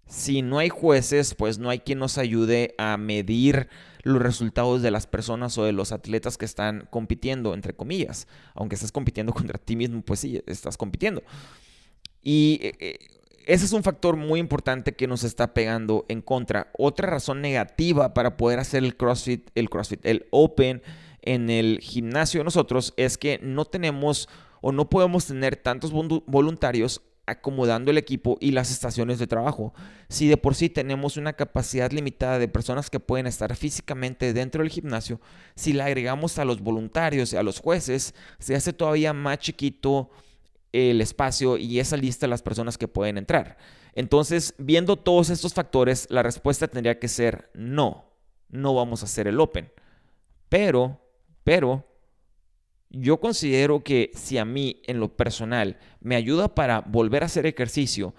Si 0.05 0.41
no 0.41 0.59
hay 0.59 0.67
jueces, 0.67 1.35
pues 1.35 1.57
no 1.57 1.69
hay 1.69 1.79
quien 1.79 1.99
nos 1.99 2.17
ayude 2.17 2.75
a 2.77 2.97
medir 2.97 3.69
los 4.03 4.21
resultados 4.21 4.81
de 4.81 4.91
las 4.91 5.07
personas 5.07 5.57
o 5.57 5.63
de 5.63 5.71
los 5.71 5.91
atletas 5.91 6.37
que 6.37 6.45
están 6.45 6.87
compitiendo, 6.91 7.53
entre 7.53 7.73
comillas. 7.73 8.27
Aunque 8.53 8.75
estés 8.75 8.91
compitiendo 8.91 9.33
contra 9.33 9.57
ti 9.57 9.75
mismo, 9.75 10.01
pues 10.01 10.19
sí, 10.19 10.41
estás 10.45 10.77
compitiendo. 10.77 11.23
Y 12.21 12.59
eh, 12.61 12.73
eh, 12.79 12.97
ese 13.45 13.65
es 13.65 13.73
un 13.73 13.83
factor 13.83 14.15
muy 14.15 14.39
importante 14.39 14.93
que 14.93 15.07
nos 15.07 15.23
está 15.23 15.53
pegando 15.53 16.05
en 16.09 16.21
contra. 16.21 16.71
Otra 16.77 17.09
razón 17.09 17.41
negativa 17.41 18.13
para 18.13 18.37
poder 18.37 18.59
hacer 18.59 18.83
el 18.83 18.95
CrossFit, 18.95 19.49
el 19.55 19.69
CrossFit, 19.69 20.05
el 20.05 20.27
Open 20.31 20.81
en 21.21 21.49
el 21.49 21.79
gimnasio 21.81 22.41
de 22.41 22.45
nosotros 22.45 22.93
es 22.97 23.17
que 23.17 23.39
no 23.41 23.65
tenemos 23.65 24.27
o 24.61 24.71
no 24.71 24.89
podemos 24.89 25.25
tener 25.25 25.55
tantos 25.57 25.91
voluntarios 25.91 27.01
acomodando 27.25 27.91
el 27.91 27.97
equipo 27.97 28.37
y 28.41 28.51
las 28.51 28.71
estaciones 28.71 29.19
de 29.19 29.27
trabajo. 29.27 29.73
Si 30.09 30.27
de 30.27 30.37
por 30.37 30.55
sí 30.55 30.69
tenemos 30.69 31.17
una 31.17 31.33
capacidad 31.33 31.91
limitada 31.91 32.39
de 32.39 32.47
personas 32.47 32.89
que 32.89 32.99
pueden 32.99 33.27
estar 33.27 33.55
físicamente 33.55 34.33
dentro 34.33 34.61
del 34.61 34.71
gimnasio, 34.71 35.21
si 35.55 35.73
le 35.73 35.83
agregamos 35.83 36.37
a 36.37 36.45
los 36.45 36.61
voluntarios 36.61 37.31
y 37.33 37.37
a 37.37 37.43
los 37.43 37.59
jueces, 37.59 38.13
se 38.39 38.55
hace 38.55 38.73
todavía 38.73 39.13
más 39.13 39.39
chiquito 39.39 40.09
el 40.73 41.01
espacio 41.01 41.57
y 41.57 41.79
esa 41.79 41.97
lista 41.97 42.25
de 42.25 42.31
las 42.31 42.41
personas 42.41 42.77
que 42.77 42.87
pueden 42.87 43.17
entrar. 43.17 43.57
Entonces, 43.93 44.55
viendo 44.57 44.97
todos 44.97 45.29
estos 45.29 45.53
factores, 45.53 46.07
la 46.09 46.23
respuesta 46.23 46.67
tendría 46.67 46.99
que 46.99 47.07
ser 47.07 47.51
no, 47.53 48.05
no 48.49 48.73
vamos 48.73 49.01
a 49.01 49.05
hacer 49.05 49.27
el 49.27 49.39
Open. 49.39 49.71
Pero, 50.49 50.99
pero, 51.43 51.85
yo 52.93 53.19
considero 53.19 53.83
que 53.83 54.11
si 54.13 54.37
a 54.37 54.45
mí 54.45 54.81
en 54.85 54.99
lo 54.99 55.09
personal 55.09 55.77
me 55.99 56.15
ayuda 56.15 56.53
para 56.55 56.81
volver 56.81 57.23
a 57.23 57.25
hacer 57.25 57.45
ejercicio, 57.45 58.13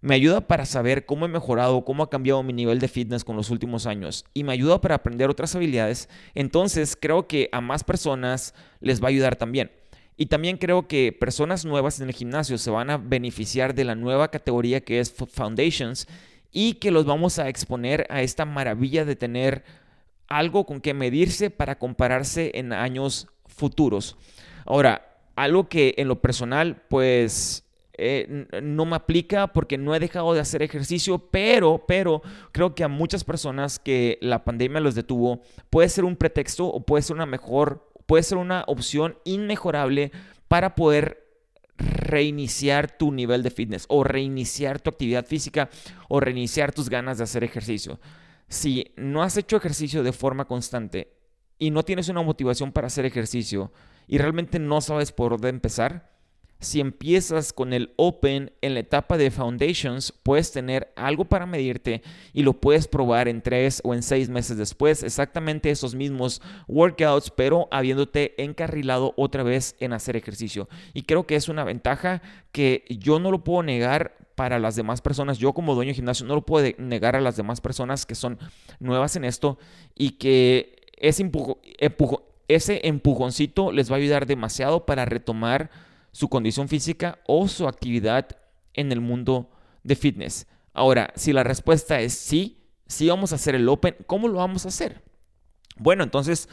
me 0.00 0.14
ayuda 0.14 0.42
para 0.42 0.66
saber 0.66 1.04
cómo 1.04 1.24
he 1.24 1.28
mejorado, 1.28 1.84
cómo 1.84 2.02
ha 2.02 2.10
cambiado 2.10 2.42
mi 2.42 2.52
nivel 2.52 2.78
de 2.78 2.88
fitness 2.88 3.24
con 3.24 3.36
los 3.36 3.50
últimos 3.50 3.86
años 3.86 4.24
y 4.32 4.44
me 4.44 4.52
ayuda 4.52 4.80
para 4.80 4.94
aprender 4.96 5.30
otras 5.30 5.54
habilidades, 5.56 6.08
entonces 6.34 6.96
creo 6.98 7.26
que 7.26 7.48
a 7.52 7.60
más 7.60 7.84
personas 7.84 8.54
les 8.80 9.02
va 9.02 9.06
a 9.06 9.10
ayudar 9.10 9.36
también. 9.36 9.72
Y 10.16 10.26
también 10.26 10.58
creo 10.58 10.86
que 10.86 11.10
personas 11.12 11.64
nuevas 11.64 12.00
en 12.00 12.08
el 12.08 12.14
gimnasio 12.14 12.56
se 12.56 12.70
van 12.70 12.90
a 12.90 12.98
beneficiar 12.98 13.74
de 13.74 13.84
la 13.84 13.96
nueva 13.96 14.30
categoría 14.30 14.80
que 14.80 15.00
es 15.00 15.12
Foundations 15.12 16.06
y 16.52 16.74
que 16.74 16.92
los 16.92 17.04
vamos 17.04 17.40
a 17.40 17.48
exponer 17.48 18.06
a 18.10 18.22
esta 18.22 18.44
maravilla 18.44 19.04
de 19.04 19.16
tener 19.16 19.64
algo 20.28 20.66
con 20.66 20.80
que 20.80 20.94
medirse 20.94 21.50
para 21.50 21.78
compararse 21.78 22.52
en 22.54 22.72
años 22.72 23.26
futuros. 23.54 24.16
Ahora, 24.66 25.18
algo 25.36 25.68
que 25.68 25.94
en 25.98 26.08
lo 26.08 26.20
personal, 26.20 26.82
pues 26.88 27.64
eh, 27.96 28.46
no 28.62 28.84
me 28.84 28.96
aplica 28.96 29.48
porque 29.48 29.78
no 29.78 29.94
he 29.94 30.00
dejado 30.00 30.34
de 30.34 30.40
hacer 30.40 30.62
ejercicio, 30.62 31.18
pero, 31.30 31.84
pero 31.86 32.22
creo 32.52 32.74
que 32.74 32.84
a 32.84 32.88
muchas 32.88 33.24
personas 33.24 33.78
que 33.78 34.18
la 34.20 34.44
pandemia 34.44 34.80
los 34.80 34.94
detuvo, 34.94 35.42
puede 35.70 35.88
ser 35.88 36.04
un 36.04 36.16
pretexto 36.16 36.66
o 36.66 36.84
puede 36.84 37.02
ser 37.02 37.16
una 37.16 37.26
mejor 37.26 37.90
puede 38.06 38.22
ser 38.22 38.38
una 38.38 38.64
opción 38.66 39.16
inmejorable 39.24 40.12
para 40.48 40.74
poder 40.74 41.24
reiniciar 41.76 42.96
tu 42.96 43.12
nivel 43.12 43.42
de 43.42 43.50
fitness 43.50 43.86
o 43.88 44.04
reiniciar 44.04 44.80
tu 44.80 44.90
actividad 44.90 45.26
física 45.26 45.70
o 46.08 46.20
reiniciar 46.20 46.72
tus 46.72 46.88
ganas 46.88 47.18
de 47.18 47.24
hacer 47.24 47.44
ejercicio. 47.44 47.98
Si 48.48 48.92
no 48.96 49.22
has 49.22 49.36
hecho 49.36 49.56
ejercicio 49.56 50.02
de 50.02 50.12
forma 50.12 50.44
constante 50.44 51.12
y 51.58 51.70
no 51.70 51.82
tienes 51.82 52.08
una 52.08 52.22
motivación 52.22 52.72
para 52.72 52.88
hacer 52.88 53.04
ejercicio 53.04 53.72
y 54.06 54.18
realmente 54.18 54.58
no 54.58 54.80
sabes 54.80 55.12
por 55.12 55.32
dónde 55.32 55.48
empezar, 55.48 56.14
si 56.60 56.80
empiezas 56.80 57.52
con 57.52 57.72
el 57.72 57.92
Open 57.96 58.52
en 58.62 58.74
la 58.74 58.80
etapa 58.80 59.18
de 59.18 59.30
Foundations, 59.30 60.12
puedes 60.12 60.50
tener 60.50 60.92
algo 60.96 61.26
para 61.26 61.46
medirte 61.46 62.02
y 62.32 62.42
lo 62.42 62.54
puedes 62.54 62.88
probar 62.88 63.28
en 63.28 63.42
tres 63.42 63.80
o 63.84 63.94
en 63.94 64.02
seis 64.02 64.30
meses 64.30 64.56
después, 64.56 65.02
exactamente 65.02 65.70
esos 65.70 65.94
mismos 65.94 66.40
workouts, 66.66 67.30
pero 67.30 67.68
habiéndote 67.70 68.42
encarrilado 68.42 69.12
otra 69.16 69.42
vez 69.42 69.76
en 69.78 69.92
hacer 69.92 70.16
ejercicio. 70.16 70.68
Y 70.94 71.02
creo 71.02 71.26
que 71.26 71.36
es 71.36 71.48
una 71.48 71.64
ventaja 71.64 72.22
que 72.50 72.84
yo 72.88 73.18
no 73.18 73.30
lo 73.30 73.44
puedo 73.44 73.62
negar 73.62 74.16
para 74.34 74.58
las 74.58 74.74
demás 74.74 75.00
personas. 75.00 75.38
Yo 75.38 75.52
como 75.52 75.74
dueño 75.74 75.90
de 75.90 75.94
gimnasio 75.94 76.26
no 76.26 76.34
lo 76.34 76.46
puedo 76.46 76.66
negar 76.78 77.14
a 77.14 77.20
las 77.20 77.36
demás 77.36 77.60
personas 77.60 78.06
que 78.06 78.14
son 78.14 78.38
nuevas 78.80 79.16
en 79.16 79.24
esto 79.24 79.58
y 79.94 80.12
que 80.12 80.73
ese, 80.98 81.30
ese 82.48 82.80
empujoncito 82.86 83.72
les 83.72 83.90
va 83.90 83.96
a 83.96 83.98
ayudar 83.98 84.26
demasiado 84.26 84.86
para 84.86 85.04
retomar 85.04 85.70
su 86.12 86.28
condición 86.28 86.68
física 86.68 87.18
o 87.26 87.48
su 87.48 87.66
actividad 87.66 88.28
en 88.72 88.92
el 88.92 89.00
mundo 89.00 89.50
de 89.82 89.96
fitness. 89.96 90.46
Ahora, 90.72 91.12
si 91.16 91.32
la 91.32 91.44
respuesta 91.44 92.00
es 92.00 92.14
sí, 92.14 92.58
sí 92.86 93.08
vamos 93.08 93.32
a 93.32 93.36
hacer 93.36 93.54
el 93.54 93.68
Open, 93.68 93.96
¿cómo 94.06 94.28
lo 94.28 94.38
vamos 94.38 94.64
a 94.64 94.68
hacer? 94.68 95.02
Bueno, 95.76 96.04
entonces 96.04 96.48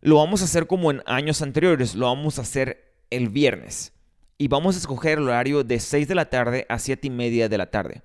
lo 0.00 0.16
vamos 0.16 0.42
a 0.42 0.44
hacer 0.44 0.66
como 0.66 0.90
en 0.90 1.02
años 1.06 1.42
anteriores, 1.42 1.94
lo 1.94 2.06
vamos 2.06 2.38
a 2.38 2.42
hacer 2.42 2.94
el 3.10 3.28
viernes 3.28 3.92
y 4.38 4.48
vamos 4.48 4.76
a 4.76 4.78
escoger 4.78 5.18
el 5.18 5.24
horario 5.24 5.64
de 5.64 5.80
6 5.80 6.08
de 6.08 6.14
la 6.14 6.28
tarde 6.30 6.66
a 6.68 6.78
7 6.78 7.06
y 7.06 7.10
media 7.10 7.48
de 7.48 7.58
la 7.58 7.70
tarde. 7.70 8.02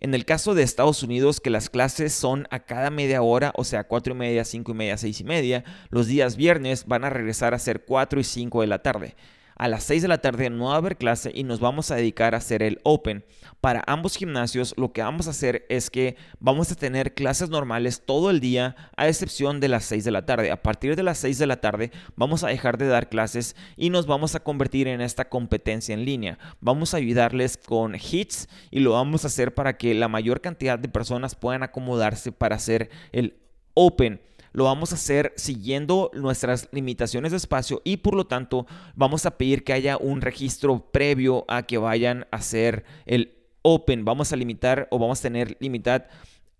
En 0.00 0.14
el 0.14 0.24
caso 0.24 0.54
de 0.54 0.62
Estados 0.62 1.02
Unidos, 1.02 1.40
que 1.40 1.50
las 1.50 1.70
clases 1.70 2.12
son 2.12 2.46
a 2.50 2.60
cada 2.60 2.90
media 2.90 3.22
hora, 3.22 3.52
o 3.56 3.64
sea, 3.64 3.84
4 3.84 4.14
y 4.14 4.16
media, 4.16 4.44
5 4.44 4.72
y 4.72 4.74
media, 4.74 4.98
6 4.98 5.20
y 5.20 5.24
media, 5.24 5.64
los 5.90 6.06
días 6.06 6.36
viernes 6.36 6.86
van 6.86 7.04
a 7.04 7.10
regresar 7.10 7.54
a 7.54 7.58
ser 7.58 7.84
4 7.84 8.20
y 8.20 8.24
5 8.24 8.60
de 8.60 8.66
la 8.66 8.82
tarde. 8.82 9.14
A 9.56 9.68
las 9.68 9.84
6 9.84 10.02
de 10.02 10.08
la 10.08 10.18
tarde 10.18 10.50
no 10.50 10.66
va 10.66 10.74
a 10.74 10.78
haber 10.78 10.96
clase 10.96 11.30
y 11.32 11.44
nos 11.44 11.60
vamos 11.60 11.90
a 11.90 11.96
dedicar 11.96 12.34
a 12.34 12.38
hacer 12.38 12.62
el 12.62 12.80
Open. 12.82 13.24
Para 13.60 13.84
ambos 13.86 14.16
gimnasios 14.16 14.74
lo 14.76 14.92
que 14.92 15.02
vamos 15.02 15.26
a 15.26 15.30
hacer 15.30 15.64
es 15.68 15.90
que 15.90 16.16
vamos 16.40 16.72
a 16.72 16.74
tener 16.74 17.14
clases 17.14 17.50
normales 17.50 18.02
todo 18.04 18.30
el 18.30 18.40
día 18.40 18.74
a 18.96 19.08
excepción 19.08 19.60
de 19.60 19.68
las 19.68 19.84
6 19.84 20.04
de 20.04 20.10
la 20.10 20.26
tarde. 20.26 20.50
A 20.50 20.62
partir 20.62 20.96
de 20.96 21.02
las 21.04 21.18
6 21.18 21.38
de 21.38 21.46
la 21.46 21.60
tarde 21.60 21.92
vamos 22.16 22.42
a 22.42 22.48
dejar 22.48 22.78
de 22.78 22.88
dar 22.88 23.08
clases 23.08 23.54
y 23.76 23.90
nos 23.90 24.06
vamos 24.06 24.34
a 24.34 24.40
convertir 24.40 24.88
en 24.88 25.00
esta 25.00 25.28
competencia 25.28 25.94
en 25.94 26.04
línea. 26.04 26.38
Vamos 26.60 26.92
a 26.92 26.96
ayudarles 26.96 27.56
con 27.56 27.94
hits 27.94 28.48
y 28.70 28.80
lo 28.80 28.92
vamos 28.92 29.24
a 29.24 29.28
hacer 29.28 29.54
para 29.54 29.76
que 29.76 29.94
la 29.94 30.08
mayor 30.08 30.40
cantidad 30.40 30.78
de 30.78 30.88
personas 30.88 31.36
puedan 31.36 31.62
acomodarse 31.62 32.32
para 32.32 32.56
hacer 32.56 32.90
el 33.12 33.36
Open 33.74 34.20
lo 34.54 34.64
vamos 34.64 34.92
a 34.92 34.94
hacer 34.94 35.34
siguiendo 35.36 36.12
nuestras 36.14 36.68
limitaciones 36.70 37.32
de 37.32 37.36
espacio 37.36 37.82
y 37.84 37.98
por 37.98 38.14
lo 38.14 38.26
tanto 38.26 38.66
vamos 38.94 39.26
a 39.26 39.36
pedir 39.36 39.64
que 39.64 39.72
haya 39.72 39.96
un 39.96 40.20
registro 40.22 40.90
previo 40.92 41.44
a 41.48 41.64
que 41.64 41.76
vayan 41.76 42.26
a 42.30 42.36
hacer 42.36 42.84
el 43.04 43.34
open. 43.62 44.04
Vamos 44.04 44.32
a 44.32 44.36
limitar 44.36 44.86
o 44.92 44.98
vamos 45.00 45.18
a 45.18 45.22
tener 45.22 45.56
limitada 45.58 46.08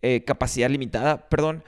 eh, 0.03 0.25
capacidad 0.25 0.69
limitada, 0.69 1.29
perdón. 1.29 1.63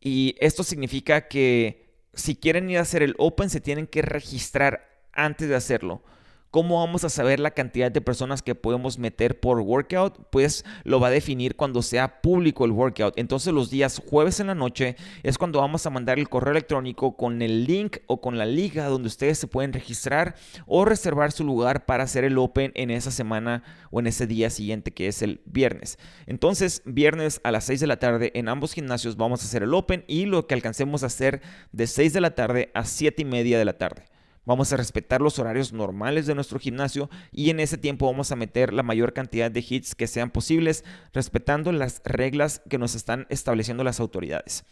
Y 0.00 0.34
esto 0.40 0.64
significa 0.64 1.28
que 1.28 1.86
si 2.12 2.34
quieren 2.34 2.68
ir 2.68 2.78
a 2.78 2.82
hacer 2.82 3.02
el 3.04 3.14
open 3.16 3.48
se 3.48 3.60
tienen 3.60 3.86
que 3.86 4.02
registrar 4.02 5.06
antes 5.12 5.48
de 5.48 5.54
hacerlo. 5.54 6.02
¿Cómo 6.50 6.78
vamos 6.78 7.04
a 7.04 7.10
saber 7.10 7.40
la 7.40 7.50
cantidad 7.50 7.92
de 7.92 8.00
personas 8.00 8.40
que 8.40 8.54
podemos 8.54 8.98
meter 8.98 9.38
por 9.38 9.60
workout? 9.60 10.18
Pues 10.30 10.64
lo 10.82 10.98
va 10.98 11.08
a 11.08 11.10
definir 11.10 11.56
cuando 11.56 11.82
sea 11.82 12.22
público 12.22 12.64
el 12.64 12.70
workout. 12.70 13.18
Entonces 13.18 13.52
los 13.52 13.68
días 13.68 14.00
jueves 14.08 14.40
en 14.40 14.46
la 14.46 14.54
noche 14.54 14.96
es 15.22 15.36
cuando 15.36 15.60
vamos 15.60 15.84
a 15.84 15.90
mandar 15.90 16.18
el 16.18 16.30
correo 16.30 16.52
electrónico 16.52 17.18
con 17.18 17.42
el 17.42 17.66
link 17.66 17.98
o 18.06 18.22
con 18.22 18.38
la 18.38 18.46
liga 18.46 18.86
donde 18.86 19.08
ustedes 19.08 19.38
se 19.38 19.46
pueden 19.46 19.74
registrar 19.74 20.36
o 20.64 20.86
reservar 20.86 21.32
su 21.32 21.44
lugar 21.44 21.84
para 21.84 22.04
hacer 22.04 22.24
el 22.24 22.38
open 22.38 22.72
en 22.76 22.90
esa 22.90 23.10
semana 23.10 23.62
o 23.90 24.00
en 24.00 24.06
ese 24.06 24.26
día 24.26 24.48
siguiente 24.48 24.90
que 24.92 25.08
es 25.08 25.20
el 25.20 25.42
viernes. 25.44 25.98
Entonces 26.26 26.80
viernes 26.86 27.42
a 27.44 27.52
las 27.52 27.64
6 27.64 27.80
de 27.80 27.86
la 27.86 27.98
tarde 27.98 28.32
en 28.34 28.48
ambos 28.48 28.72
gimnasios 28.72 29.18
vamos 29.18 29.42
a 29.42 29.44
hacer 29.44 29.64
el 29.64 29.74
open 29.74 30.02
y 30.08 30.24
lo 30.24 30.46
que 30.46 30.54
alcancemos 30.54 31.02
a 31.02 31.06
hacer 31.08 31.42
de 31.72 31.86
6 31.86 32.14
de 32.14 32.22
la 32.22 32.34
tarde 32.34 32.70
a 32.72 32.86
7 32.86 33.20
y 33.20 33.24
media 33.26 33.58
de 33.58 33.66
la 33.66 33.76
tarde. 33.76 34.04
Vamos 34.48 34.72
a 34.72 34.78
respetar 34.78 35.20
los 35.20 35.38
horarios 35.38 35.74
normales 35.74 36.24
de 36.24 36.34
nuestro 36.34 36.58
gimnasio 36.58 37.10
y 37.30 37.50
en 37.50 37.60
ese 37.60 37.76
tiempo 37.76 38.06
vamos 38.06 38.32
a 38.32 38.36
meter 38.36 38.72
la 38.72 38.82
mayor 38.82 39.12
cantidad 39.12 39.50
de 39.50 39.62
hits 39.68 39.94
que 39.94 40.06
sean 40.06 40.30
posibles, 40.30 40.86
respetando 41.12 41.70
las 41.70 42.00
reglas 42.02 42.62
que 42.70 42.78
nos 42.78 42.94
están 42.94 43.26
estableciendo 43.28 43.84
las 43.84 44.00
autoridades. 44.00 44.64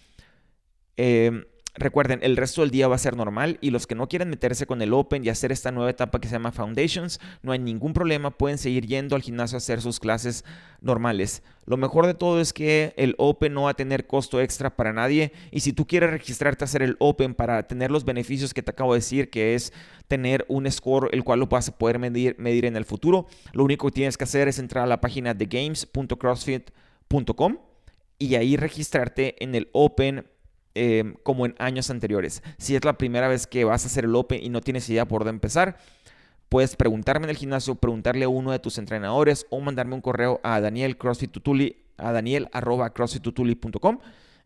Eh, 0.96 1.46
Recuerden, 1.78 2.20
el 2.22 2.38
resto 2.38 2.62
del 2.62 2.70
día 2.70 2.88
va 2.88 2.94
a 2.94 2.98
ser 2.98 3.16
normal 3.16 3.58
y 3.60 3.70
los 3.70 3.86
que 3.86 3.94
no 3.94 4.08
quieren 4.08 4.30
meterse 4.30 4.66
con 4.66 4.80
el 4.80 4.94
Open 4.94 5.22
y 5.24 5.28
hacer 5.28 5.52
esta 5.52 5.72
nueva 5.72 5.90
etapa 5.90 6.18
que 6.20 6.28
se 6.28 6.32
llama 6.32 6.50
Foundations, 6.50 7.20
no 7.42 7.52
hay 7.52 7.58
ningún 7.58 7.92
problema, 7.92 8.30
pueden 8.30 8.56
seguir 8.56 8.86
yendo 8.86 9.14
al 9.14 9.20
gimnasio 9.20 9.56
a 9.56 9.58
hacer 9.58 9.82
sus 9.82 10.00
clases 10.00 10.42
normales. 10.80 11.42
Lo 11.66 11.76
mejor 11.76 12.06
de 12.06 12.14
todo 12.14 12.40
es 12.40 12.54
que 12.54 12.94
el 12.96 13.14
Open 13.18 13.52
no 13.52 13.64
va 13.64 13.70
a 13.70 13.74
tener 13.74 14.06
costo 14.06 14.40
extra 14.40 14.74
para 14.74 14.94
nadie 14.94 15.32
y 15.50 15.60
si 15.60 15.74
tú 15.74 15.86
quieres 15.86 16.10
registrarte 16.10 16.64
a 16.64 16.66
hacer 16.66 16.82
el 16.82 16.96
Open 16.98 17.34
para 17.34 17.66
tener 17.66 17.90
los 17.90 18.06
beneficios 18.06 18.54
que 18.54 18.62
te 18.62 18.70
acabo 18.70 18.94
de 18.94 19.00
decir, 19.00 19.28
que 19.28 19.54
es 19.54 19.74
tener 20.08 20.46
un 20.48 20.70
score 20.70 21.10
el 21.12 21.24
cual 21.24 21.40
lo 21.40 21.46
vas 21.46 21.68
a 21.68 21.76
poder 21.76 21.98
medir, 21.98 22.36
medir 22.38 22.64
en 22.64 22.76
el 22.76 22.86
futuro, 22.86 23.26
lo 23.52 23.64
único 23.64 23.88
que 23.88 23.94
tienes 23.94 24.16
que 24.16 24.24
hacer 24.24 24.48
es 24.48 24.58
entrar 24.58 24.84
a 24.84 24.86
la 24.86 25.02
página 25.02 25.34
de 25.34 25.44
games.crossfit.com 25.44 27.58
y 28.18 28.36
ahí 28.36 28.56
registrarte 28.56 29.36
en 29.44 29.54
el 29.54 29.68
Open 29.72 30.24
Em, 30.78 31.14
como 31.22 31.46
en 31.46 31.54
años 31.58 31.88
anteriores. 31.88 32.42
Si 32.58 32.76
es 32.76 32.84
la 32.84 32.98
primera 32.98 33.28
vez 33.28 33.46
que 33.46 33.64
vas 33.64 33.84
a 33.84 33.86
hacer 33.86 34.04
el 34.04 34.14
Open 34.14 34.44
y 34.44 34.50
no 34.50 34.60
tienes 34.60 34.86
idea 34.90 35.08
por 35.08 35.22
dónde 35.22 35.36
empezar, 35.36 35.78
puedes 36.50 36.76
preguntarme 36.76 37.24
en 37.24 37.30
el 37.30 37.36
gimnasio, 37.38 37.76
preguntarle 37.76 38.26
a 38.26 38.28
uno 38.28 38.52
de 38.52 38.58
tus 38.58 38.76
entrenadores 38.76 39.46
o 39.48 39.58
mandarme 39.60 39.94
un 39.94 40.02
correo 40.02 40.38
a 40.42 40.60
Daniel 40.60 40.98
Tutuli, 40.98 41.76
a 41.96 42.12
daniel 42.12 42.50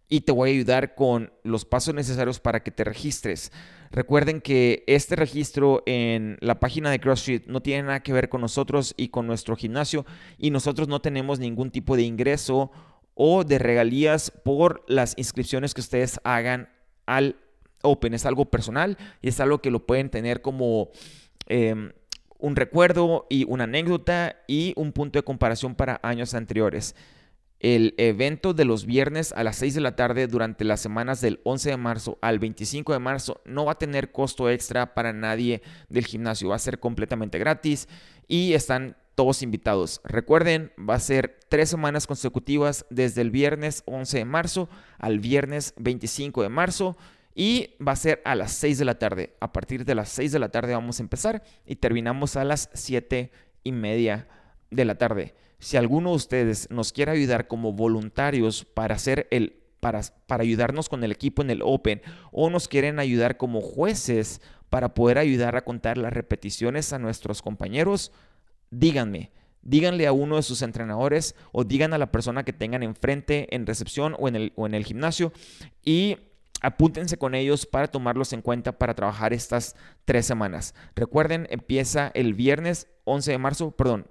y 0.08 0.20
te 0.20 0.30
voy 0.30 0.50
a 0.50 0.52
ayudar 0.52 0.94
con 0.94 1.32
los 1.42 1.64
pasos 1.64 1.94
necesarios 1.94 2.38
para 2.38 2.62
que 2.62 2.70
te 2.70 2.84
registres. 2.84 3.50
Recuerden 3.90 4.40
que 4.40 4.84
este 4.86 5.16
registro 5.16 5.82
en 5.86 6.38
la 6.40 6.60
página 6.60 6.92
de 6.92 7.00
CrossFit 7.00 7.48
no 7.48 7.60
tiene 7.60 7.82
nada 7.82 8.04
que 8.04 8.12
ver 8.12 8.28
con 8.28 8.40
nosotros 8.40 8.94
y 8.96 9.08
con 9.08 9.26
nuestro 9.26 9.56
gimnasio 9.56 10.06
y 10.38 10.50
nosotros 10.50 10.86
no 10.86 11.00
tenemos 11.00 11.40
ningún 11.40 11.72
tipo 11.72 11.96
de 11.96 12.02
ingreso 12.02 12.70
o 13.14 13.44
de 13.44 13.58
regalías 13.58 14.30
por 14.30 14.84
las 14.88 15.14
inscripciones 15.16 15.74
que 15.74 15.80
ustedes 15.80 16.20
hagan 16.24 16.68
al 17.06 17.36
Open. 17.82 18.14
Es 18.14 18.26
algo 18.26 18.46
personal 18.46 18.98
y 19.22 19.28
es 19.28 19.40
algo 19.40 19.60
que 19.60 19.70
lo 19.70 19.86
pueden 19.86 20.10
tener 20.10 20.42
como 20.42 20.90
em, 21.46 21.92
un 22.38 22.56
recuerdo 22.56 23.26
y 23.28 23.44
una 23.48 23.64
anécdota 23.64 24.36
y 24.46 24.72
un 24.76 24.92
punto 24.92 25.18
de 25.18 25.22
comparación 25.22 25.74
para 25.74 26.00
años 26.02 26.34
anteriores. 26.34 26.94
El 27.58 27.94
evento 27.98 28.54
de 28.54 28.64
los 28.64 28.86
viernes 28.86 29.32
a 29.32 29.44
las 29.44 29.56
6 29.56 29.74
de 29.74 29.80
la 29.82 29.94
tarde 29.94 30.26
durante 30.26 30.64
las 30.64 30.80
semanas 30.80 31.20
del 31.20 31.40
11 31.44 31.70
de 31.70 31.76
marzo 31.76 32.18
al 32.22 32.38
25 32.38 32.94
de 32.94 32.98
marzo 32.98 33.42
no 33.44 33.66
va 33.66 33.72
a 33.72 33.78
tener 33.78 34.12
costo 34.12 34.48
extra 34.48 34.94
para 34.94 35.12
nadie 35.12 35.60
del 35.90 36.06
gimnasio. 36.06 36.48
Va 36.48 36.56
a 36.56 36.60
ser 36.60 36.80
completamente 36.80 37.38
gratis 37.38 37.86
y 38.26 38.54
están 38.54 38.96
todos 39.20 39.42
invitados. 39.42 40.00
Recuerden, 40.02 40.72
va 40.80 40.94
a 40.94 40.98
ser 40.98 41.40
tres 41.50 41.68
semanas 41.68 42.06
consecutivas 42.06 42.86
desde 42.88 43.20
el 43.20 43.30
viernes 43.30 43.82
11 43.84 44.16
de 44.16 44.24
marzo 44.24 44.70
al 44.98 45.18
viernes 45.18 45.74
25 45.76 46.42
de 46.42 46.48
marzo 46.48 46.96
y 47.34 47.74
va 47.86 47.92
a 47.92 47.96
ser 47.96 48.22
a 48.24 48.34
las 48.34 48.52
6 48.52 48.78
de 48.78 48.84
la 48.86 48.98
tarde. 48.98 49.36
A 49.40 49.52
partir 49.52 49.84
de 49.84 49.94
las 49.94 50.08
6 50.08 50.32
de 50.32 50.38
la 50.38 50.48
tarde 50.48 50.72
vamos 50.72 50.98
a 50.98 51.02
empezar 51.02 51.42
y 51.66 51.76
terminamos 51.76 52.36
a 52.36 52.44
las 52.44 52.70
7 52.72 53.30
y 53.62 53.72
media 53.72 54.26
de 54.70 54.86
la 54.86 54.94
tarde. 54.94 55.34
Si 55.58 55.76
alguno 55.76 56.08
de 56.08 56.16
ustedes 56.16 56.70
nos 56.70 56.90
quiere 56.94 57.12
ayudar 57.12 57.46
como 57.46 57.74
voluntarios 57.74 58.64
para 58.64 58.94
hacer 58.94 59.28
el 59.30 59.58
para, 59.80 60.00
para 60.26 60.44
ayudarnos 60.44 60.88
con 60.88 61.04
el 61.04 61.12
equipo 61.12 61.42
en 61.42 61.50
el 61.50 61.60
Open 61.62 62.00
o 62.32 62.48
nos 62.48 62.68
quieren 62.68 62.98
ayudar 62.98 63.36
como 63.36 63.60
jueces 63.60 64.40
para 64.70 64.94
poder 64.94 65.18
ayudar 65.18 65.56
a 65.56 65.64
contar 65.64 65.98
las 65.98 66.14
repeticiones 66.14 66.94
a 66.94 66.98
nuestros 66.98 67.42
compañeros, 67.42 68.12
díganme, 68.70 69.32
díganle 69.62 70.06
a 70.06 70.12
uno 70.12 70.36
de 70.36 70.42
sus 70.42 70.62
entrenadores 70.62 71.34
o 71.52 71.64
digan 71.64 71.92
a 71.92 71.98
la 71.98 72.10
persona 72.10 72.44
que 72.44 72.52
tengan 72.52 72.82
enfrente 72.82 73.54
en 73.54 73.66
recepción 73.66 74.16
o 74.18 74.28
en 74.28 74.36
el, 74.36 74.52
o 74.56 74.66
en 74.66 74.74
el 74.74 74.84
gimnasio 74.84 75.32
y 75.84 76.16
apúntense 76.62 77.16
con 77.16 77.34
ellos 77.34 77.66
para 77.66 77.88
tomarlos 77.88 78.32
en 78.32 78.42
cuenta 78.42 78.78
para 78.78 78.94
trabajar 78.94 79.32
estas 79.32 79.76
tres 80.04 80.26
semanas. 80.26 80.74
Recuerden, 80.94 81.46
empieza 81.50 82.10
el 82.14 82.34
viernes 82.34 82.88
11 83.04 83.32
de 83.32 83.38
marzo, 83.38 83.70
perdón, 83.72 84.06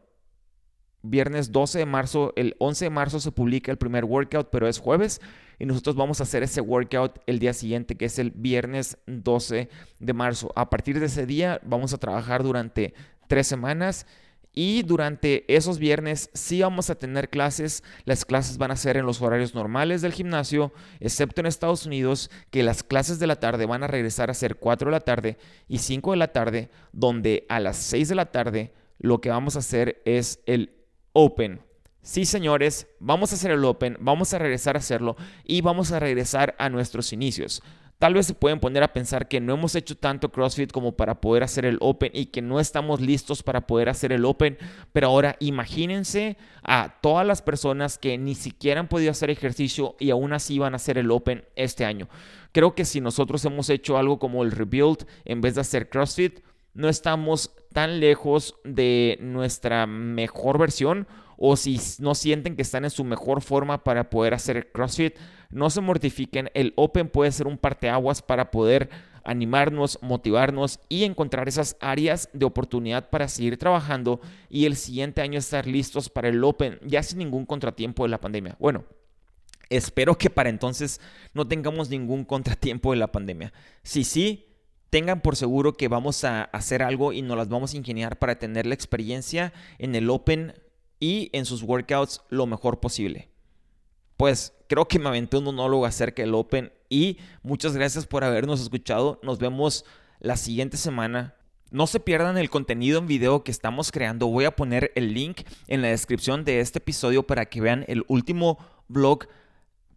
viernes 1.01 1.51
12 1.51 1.79
de 1.79 1.85
marzo, 1.85 2.33
el 2.35 2.55
11 2.59 2.85
de 2.85 2.89
marzo 2.89 3.19
se 3.19 3.31
publica 3.31 3.71
el 3.71 3.77
primer 3.77 4.05
workout, 4.05 4.49
pero 4.51 4.67
es 4.67 4.79
jueves 4.79 5.21
y 5.57 5.65
nosotros 5.65 5.95
vamos 5.95 6.19
a 6.19 6.23
hacer 6.23 6.43
ese 6.43 6.61
workout 6.61 7.19
el 7.27 7.39
día 7.39 7.53
siguiente, 7.53 7.95
que 7.95 8.05
es 8.05 8.19
el 8.19 8.31
viernes 8.31 8.97
12 9.07 9.69
de 9.99 10.13
marzo. 10.13 10.51
A 10.55 10.69
partir 10.69 10.99
de 10.99 11.05
ese 11.05 11.25
día 11.25 11.61
vamos 11.63 11.93
a 11.93 11.97
trabajar 11.97 12.43
durante 12.43 12.93
tres 13.27 13.47
semanas 13.47 14.05
y 14.53 14.83
durante 14.83 15.45
esos 15.53 15.79
viernes 15.79 16.29
sí 16.33 16.61
vamos 16.61 16.89
a 16.89 16.95
tener 16.95 17.29
clases. 17.29 17.83
Las 18.05 18.25
clases 18.25 18.57
van 18.57 18.71
a 18.71 18.75
ser 18.75 18.97
en 18.97 19.05
los 19.05 19.21
horarios 19.21 19.53
normales 19.55 20.01
del 20.01 20.13
gimnasio, 20.13 20.73
excepto 20.99 21.41
en 21.41 21.47
Estados 21.47 21.85
Unidos, 21.85 22.29
que 22.49 22.63
las 22.63 22.83
clases 22.83 23.19
de 23.19 23.27
la 23.27 23.37
tarde 23.37 23.65
van 23.65 23.83
a 23.83 23.87
regresar 23.87 24.29
a 24.29 24.33
ser 24.33 24.55
4 24.55 24.89
de 24.89 24.91
la 24.91 25.01
tarde 25.01 25.37
y 25.67 25.77
5 25.77 26.11
de 26.11 26.17
la 26.17 26.33
tarde, 26.33 26.69
donde 26.91 27.45
a 27.49 27.59
las 27.59 27.77
6 27.77 28.09
de 28.09 28.15
la 28.15 28.31
tarde 28.31 28.73
lo 28.97 29.21
que 29.21 29.29
vamos 29.29 29.55
a 29.55 29.59
hacer 29.59 30.01
es 30.05 30.39
el 30.45 30.73
Open. 31.13 31.61
Sí, 32.01 32.25
señores, 32.25 32.87
vamos 32.99 33.31
a 33.31 33.35
hacer 33.35 33.51
el 33.51 33.63
Open, 33.65 33.97
vamos 33.99 34.33
a 34.33 34.39
regresar 34.39 34.75
a 34.75 34.79
hacerlo 34.79 35.15
y 35.43 35.61
vamos 35.61 35.91
a 35.91 35.99
regresar 35.99 36.55
a 36.57 36.69
nuestros 36.69 37.13
inicios. 37.13 37.61
Tal 37.99 38.13
vez 38.13 38.27
se 38.27 38.33
pueden 38.33 38.61
poner 38.61 38.81
a 38.81 38.93
pensar 38.93 39.27
que 39.27 39.41
no 39.41 39.55
hemos 39.55 39.75
hecho 39.75 39.97
tanto 39.97 40.31
CrossFit 40.31 40.71
como 40.71 40.93
para 40.93 41.19
poder 41.19 41.43
hacer 41.43 41.65
el 41.65 41.77
Open 41.81 42.11
y 42.13 42.27
que 42.27 42.41
no 42.41 42.61
estamos 42.61 43.01
listos 43.01 43.43
para 43.43 43.67
poder 43.67 43.89
hacer 43.89 44.13
el 44.13 44.23
Open, 44.23 44.57
pero 44.93 45.07
ahora 45.07 45.35
imagínense 45.41 46.37
a 46.63 46.95
todas 47.01 47.27
las 47.27 47.41
personas 47.41 47.97
que 47.97 48.17
ni 48.17 48.35
siquiera 48.35 48.79
han 48.79 48.87
podido 48.87 49.11
hacer 49.11 49.29
ejercicio 49.29 49.97
y 49.99 50.11
aún 50.11 50.31
así 50.31 50.57
van 50.57 50.73
a 50.73 50.77
hacer 50.77 50.97
el 50.97 51.11
Open 51.11 51.43
este 51.57 51.83
año. 51.83 52.07
Creo 52.53 52.73
que 52.73 52.85
si 52.85 53.01
nosotros 53.01 53.43
hemos 53.43 53.69
hecho 53.69 53.97
algo 53.97 54.17
como 54.17 54.43
el 54.43 54.51
Rebuild 54.51 55.05
en 55.25 55.41
vez 55.41 55.55
de 55.55 55.61
hacer 55.61 55.89
CrossFit, 55.89 56.39
no 56.73 56.87
estamos 56.87 57.51
tan 57.73 57.99
lejos 57.99 58.55
de 58.63 59.17
nuestra 59.19 59.87
mejor 59.87 60.57
versión 60.57 61.05
o 61.41 61.55
si 61.55 61.79
no 61.99 62.13
sienten 62.15 62.57
que 62.57 62.61
están 62.61 62.83
en 62.83 62.89
su 62.89 63.05
mejor 63.05 63.41
forma 63.41 63.83
para 63.83 64.09
poder 64.09 64.33
hacer 64.33 64.71
CrossFit, 64.73 65.15
no 65.49 65.69
se 65.69 65.79
mortifiquen. 65.79 66.51
El 66.53 66.73
Open 66.75 67.07
puede 67.07 67.31
ser 67.31 67.47
un 67.47 67.57
parteaguas 67.57 68.21
para 68.21 68.51
poder 68.51 68.89
animarnos, 69.23 69.99
motivarnos 70.01 70.81
y 70.89 71.05
encontrar 71.05 71.47
esas 71.47 71.77
áreas 71.79 72.29
de 72.33 72.45
oportunidad 72.45 73.09
para 73.09 73.29
seguir 73.29 73.57
trabajando 73.57 74.19
y 74.49 74.65
el 74.65 74.75
siguiente 74.75 75.21
año 75.21 75.39
estar 75.39 75.65
listos 75.65 76.09
para 76.09 76.27
el 76.27 76.43
Open 76.43 76.77
ya 76.85 77.01
sin 77.03 77.19
ningún 77.19 77.45
contratiempo 77.45 78.03
de 78.03 78.09
la 78.09 78.19
pandemia. 78.19 78.57
Bueno, 78.59 78.83
espero 79.69 80.17
que 80.17 80.29
para 80.29 80.49
entonces 80.49 80.99
no 81.33 81.47
tengamos 81.47 81.89
ningún 81.89 82.25
contratiempo 82.25 82.91
de 82.91 82.97
la 82.97 83.13
pandemia. 83.13 83.53
Si 83.81 84.03
sí, 84.03 84.45
tengan 84.89 85.21
por 85.21 85.37
seguro 85.37 85.73
que 85.73 85.87
vamos 85.87 86.25
a 86.25 86.43
hacer 86.43 86.83
algo 86.83 87.13
y 87.13 87.21
nos 87.21 87.37
las 87.37 87.47
vamos 87.47 87.73
a 87.73 87.77
ingeniar 87.77 88.19
para 88.19 88.39
tener 88.39 88.65
la 88.65 88.73
experiencia 88.73 89.53
en 89.77 89.95
el 89.95 90.09
Open 90.09 90.53
y 90.99 91.29
en 91.33 91.45
sus 91.45 91.63
workouts 91.63 92.21
lo 92.29 92.45
mejor 92.45 92.79
posible. 92.79 93.29
Pues 94.17 94.53
creo 94.67 94.87
que 94.87 94.99
me 94.99 95.07
aventé 95.07 95.37
un 95.37 95.45
monólogo 95.45 95.85
acerca 95.85 96.21
del 96.21 96.35
Open 96.35 96.71
y 96.89 97.17
muchas 97.41 97.75
gracias 97.75 98.05
por 98.05 98.23
habernos 98.23 98.61
escuchado. 98.61 99.19
Nos 99.23 99.39
vemos 99.39 99.85
la 100.19 100.35
siguiente 100.35 100.77
semana. 100.77 101.35
No 101.71 101.87
se 101.87 101.99
pierdan 101.99 102.37
el 102.37 102.49
contenido 102.49 102.99
en 102.99 103.07
video 103.07 103.43
que 103.43 103.51
estamos 103.51 103.91
creando. 103.91 104.27
Voy 104.27 104.45
a 104.45 104.55
poner 104.55 104.91
el 104.95 105.13
link 105.13 105.41
en 105.67 105.81
la 105.81 105.89
descripción 105.89 106.43
de 106.43 106.59
este 106.59 106.79
episodio 106.79 107.25
para 107.25 107.45
que 107.45 107.61
vean 107.61 107.85
el 107.87 108.03
último 108.07 108.57
vlog. 108.87 109.27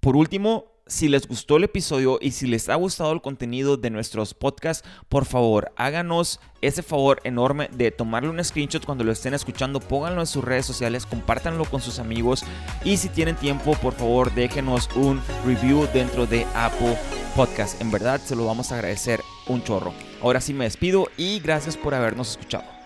Por 0.00 0.16
último, 0.16 0.71
si 0.86 1.08
les 1.08 1.26
gustó 1.26 1.56
el 1.56 1.64
episodio 1.64 2.18
y 2.20 2.32
si 2.32 2.46
les 2.46 2.68
ha 2.68 2.74
gustado 2.74 3.12
el 3.12 3.22
contenido 3.22 3.76
de 3.76 3.90
nuestros 3.90 4.34
podcasts, 4.34 4.86
por 5.08 5.24
favor 5.24 5.72
háganos 5.76 6.40
ese 6.60 6.82
favor 6.82 7.20
enorme 7.24 7.68
de 7.72 7.90
tomarle 7.90 8.30
un 8.30 8.42
screenshot 8.42 8.84
cuando 8.84 9.04
lo 9.04 9.12
estén 9.12 9.34
escuchando, 9.34 9.80
pónganlo 9.80 10.20
en 10.20 10.26
sus 10.26 10.44
redes 10.44 10.66
sociales, 10.66 11.06
compártanlo 11.06 11.64
con 11.64 11.80
sus 11.80 11.98
amigos 11.98 12.44
y 12.84 12.96
si 12.96 13.08
tienen 13.08 13.36
tiempo, 13.36 13.74
por 13.76 13.94
favor 13.94 14.34
déjenos 14.34 14.88
un 14.94 15.20
review 15.46 15.88
dentro 15.92 16.26
de 16.26 16.46
Apple 16.54 16.98
Podcast. 17.34 17.80
En 17.80 17.90
verdad 17.90 18.20
se 18.20 18.36
lo 18.36 18.46
vamos 18.46 18.72
a 18.72 18.76
agradecer 18.76 19.20
un 19.46 19.62
chorro. 19.62 19.94
Ahora 20.20 20.40
sí 20.40 20.52
me 20.52 20.64
despido 20.64 21.08
y 21.16 21.40
gracias 21.40 21.76
por 21.76 21.94
habernos 21.94 22.30
escuchado. 22.30 22.81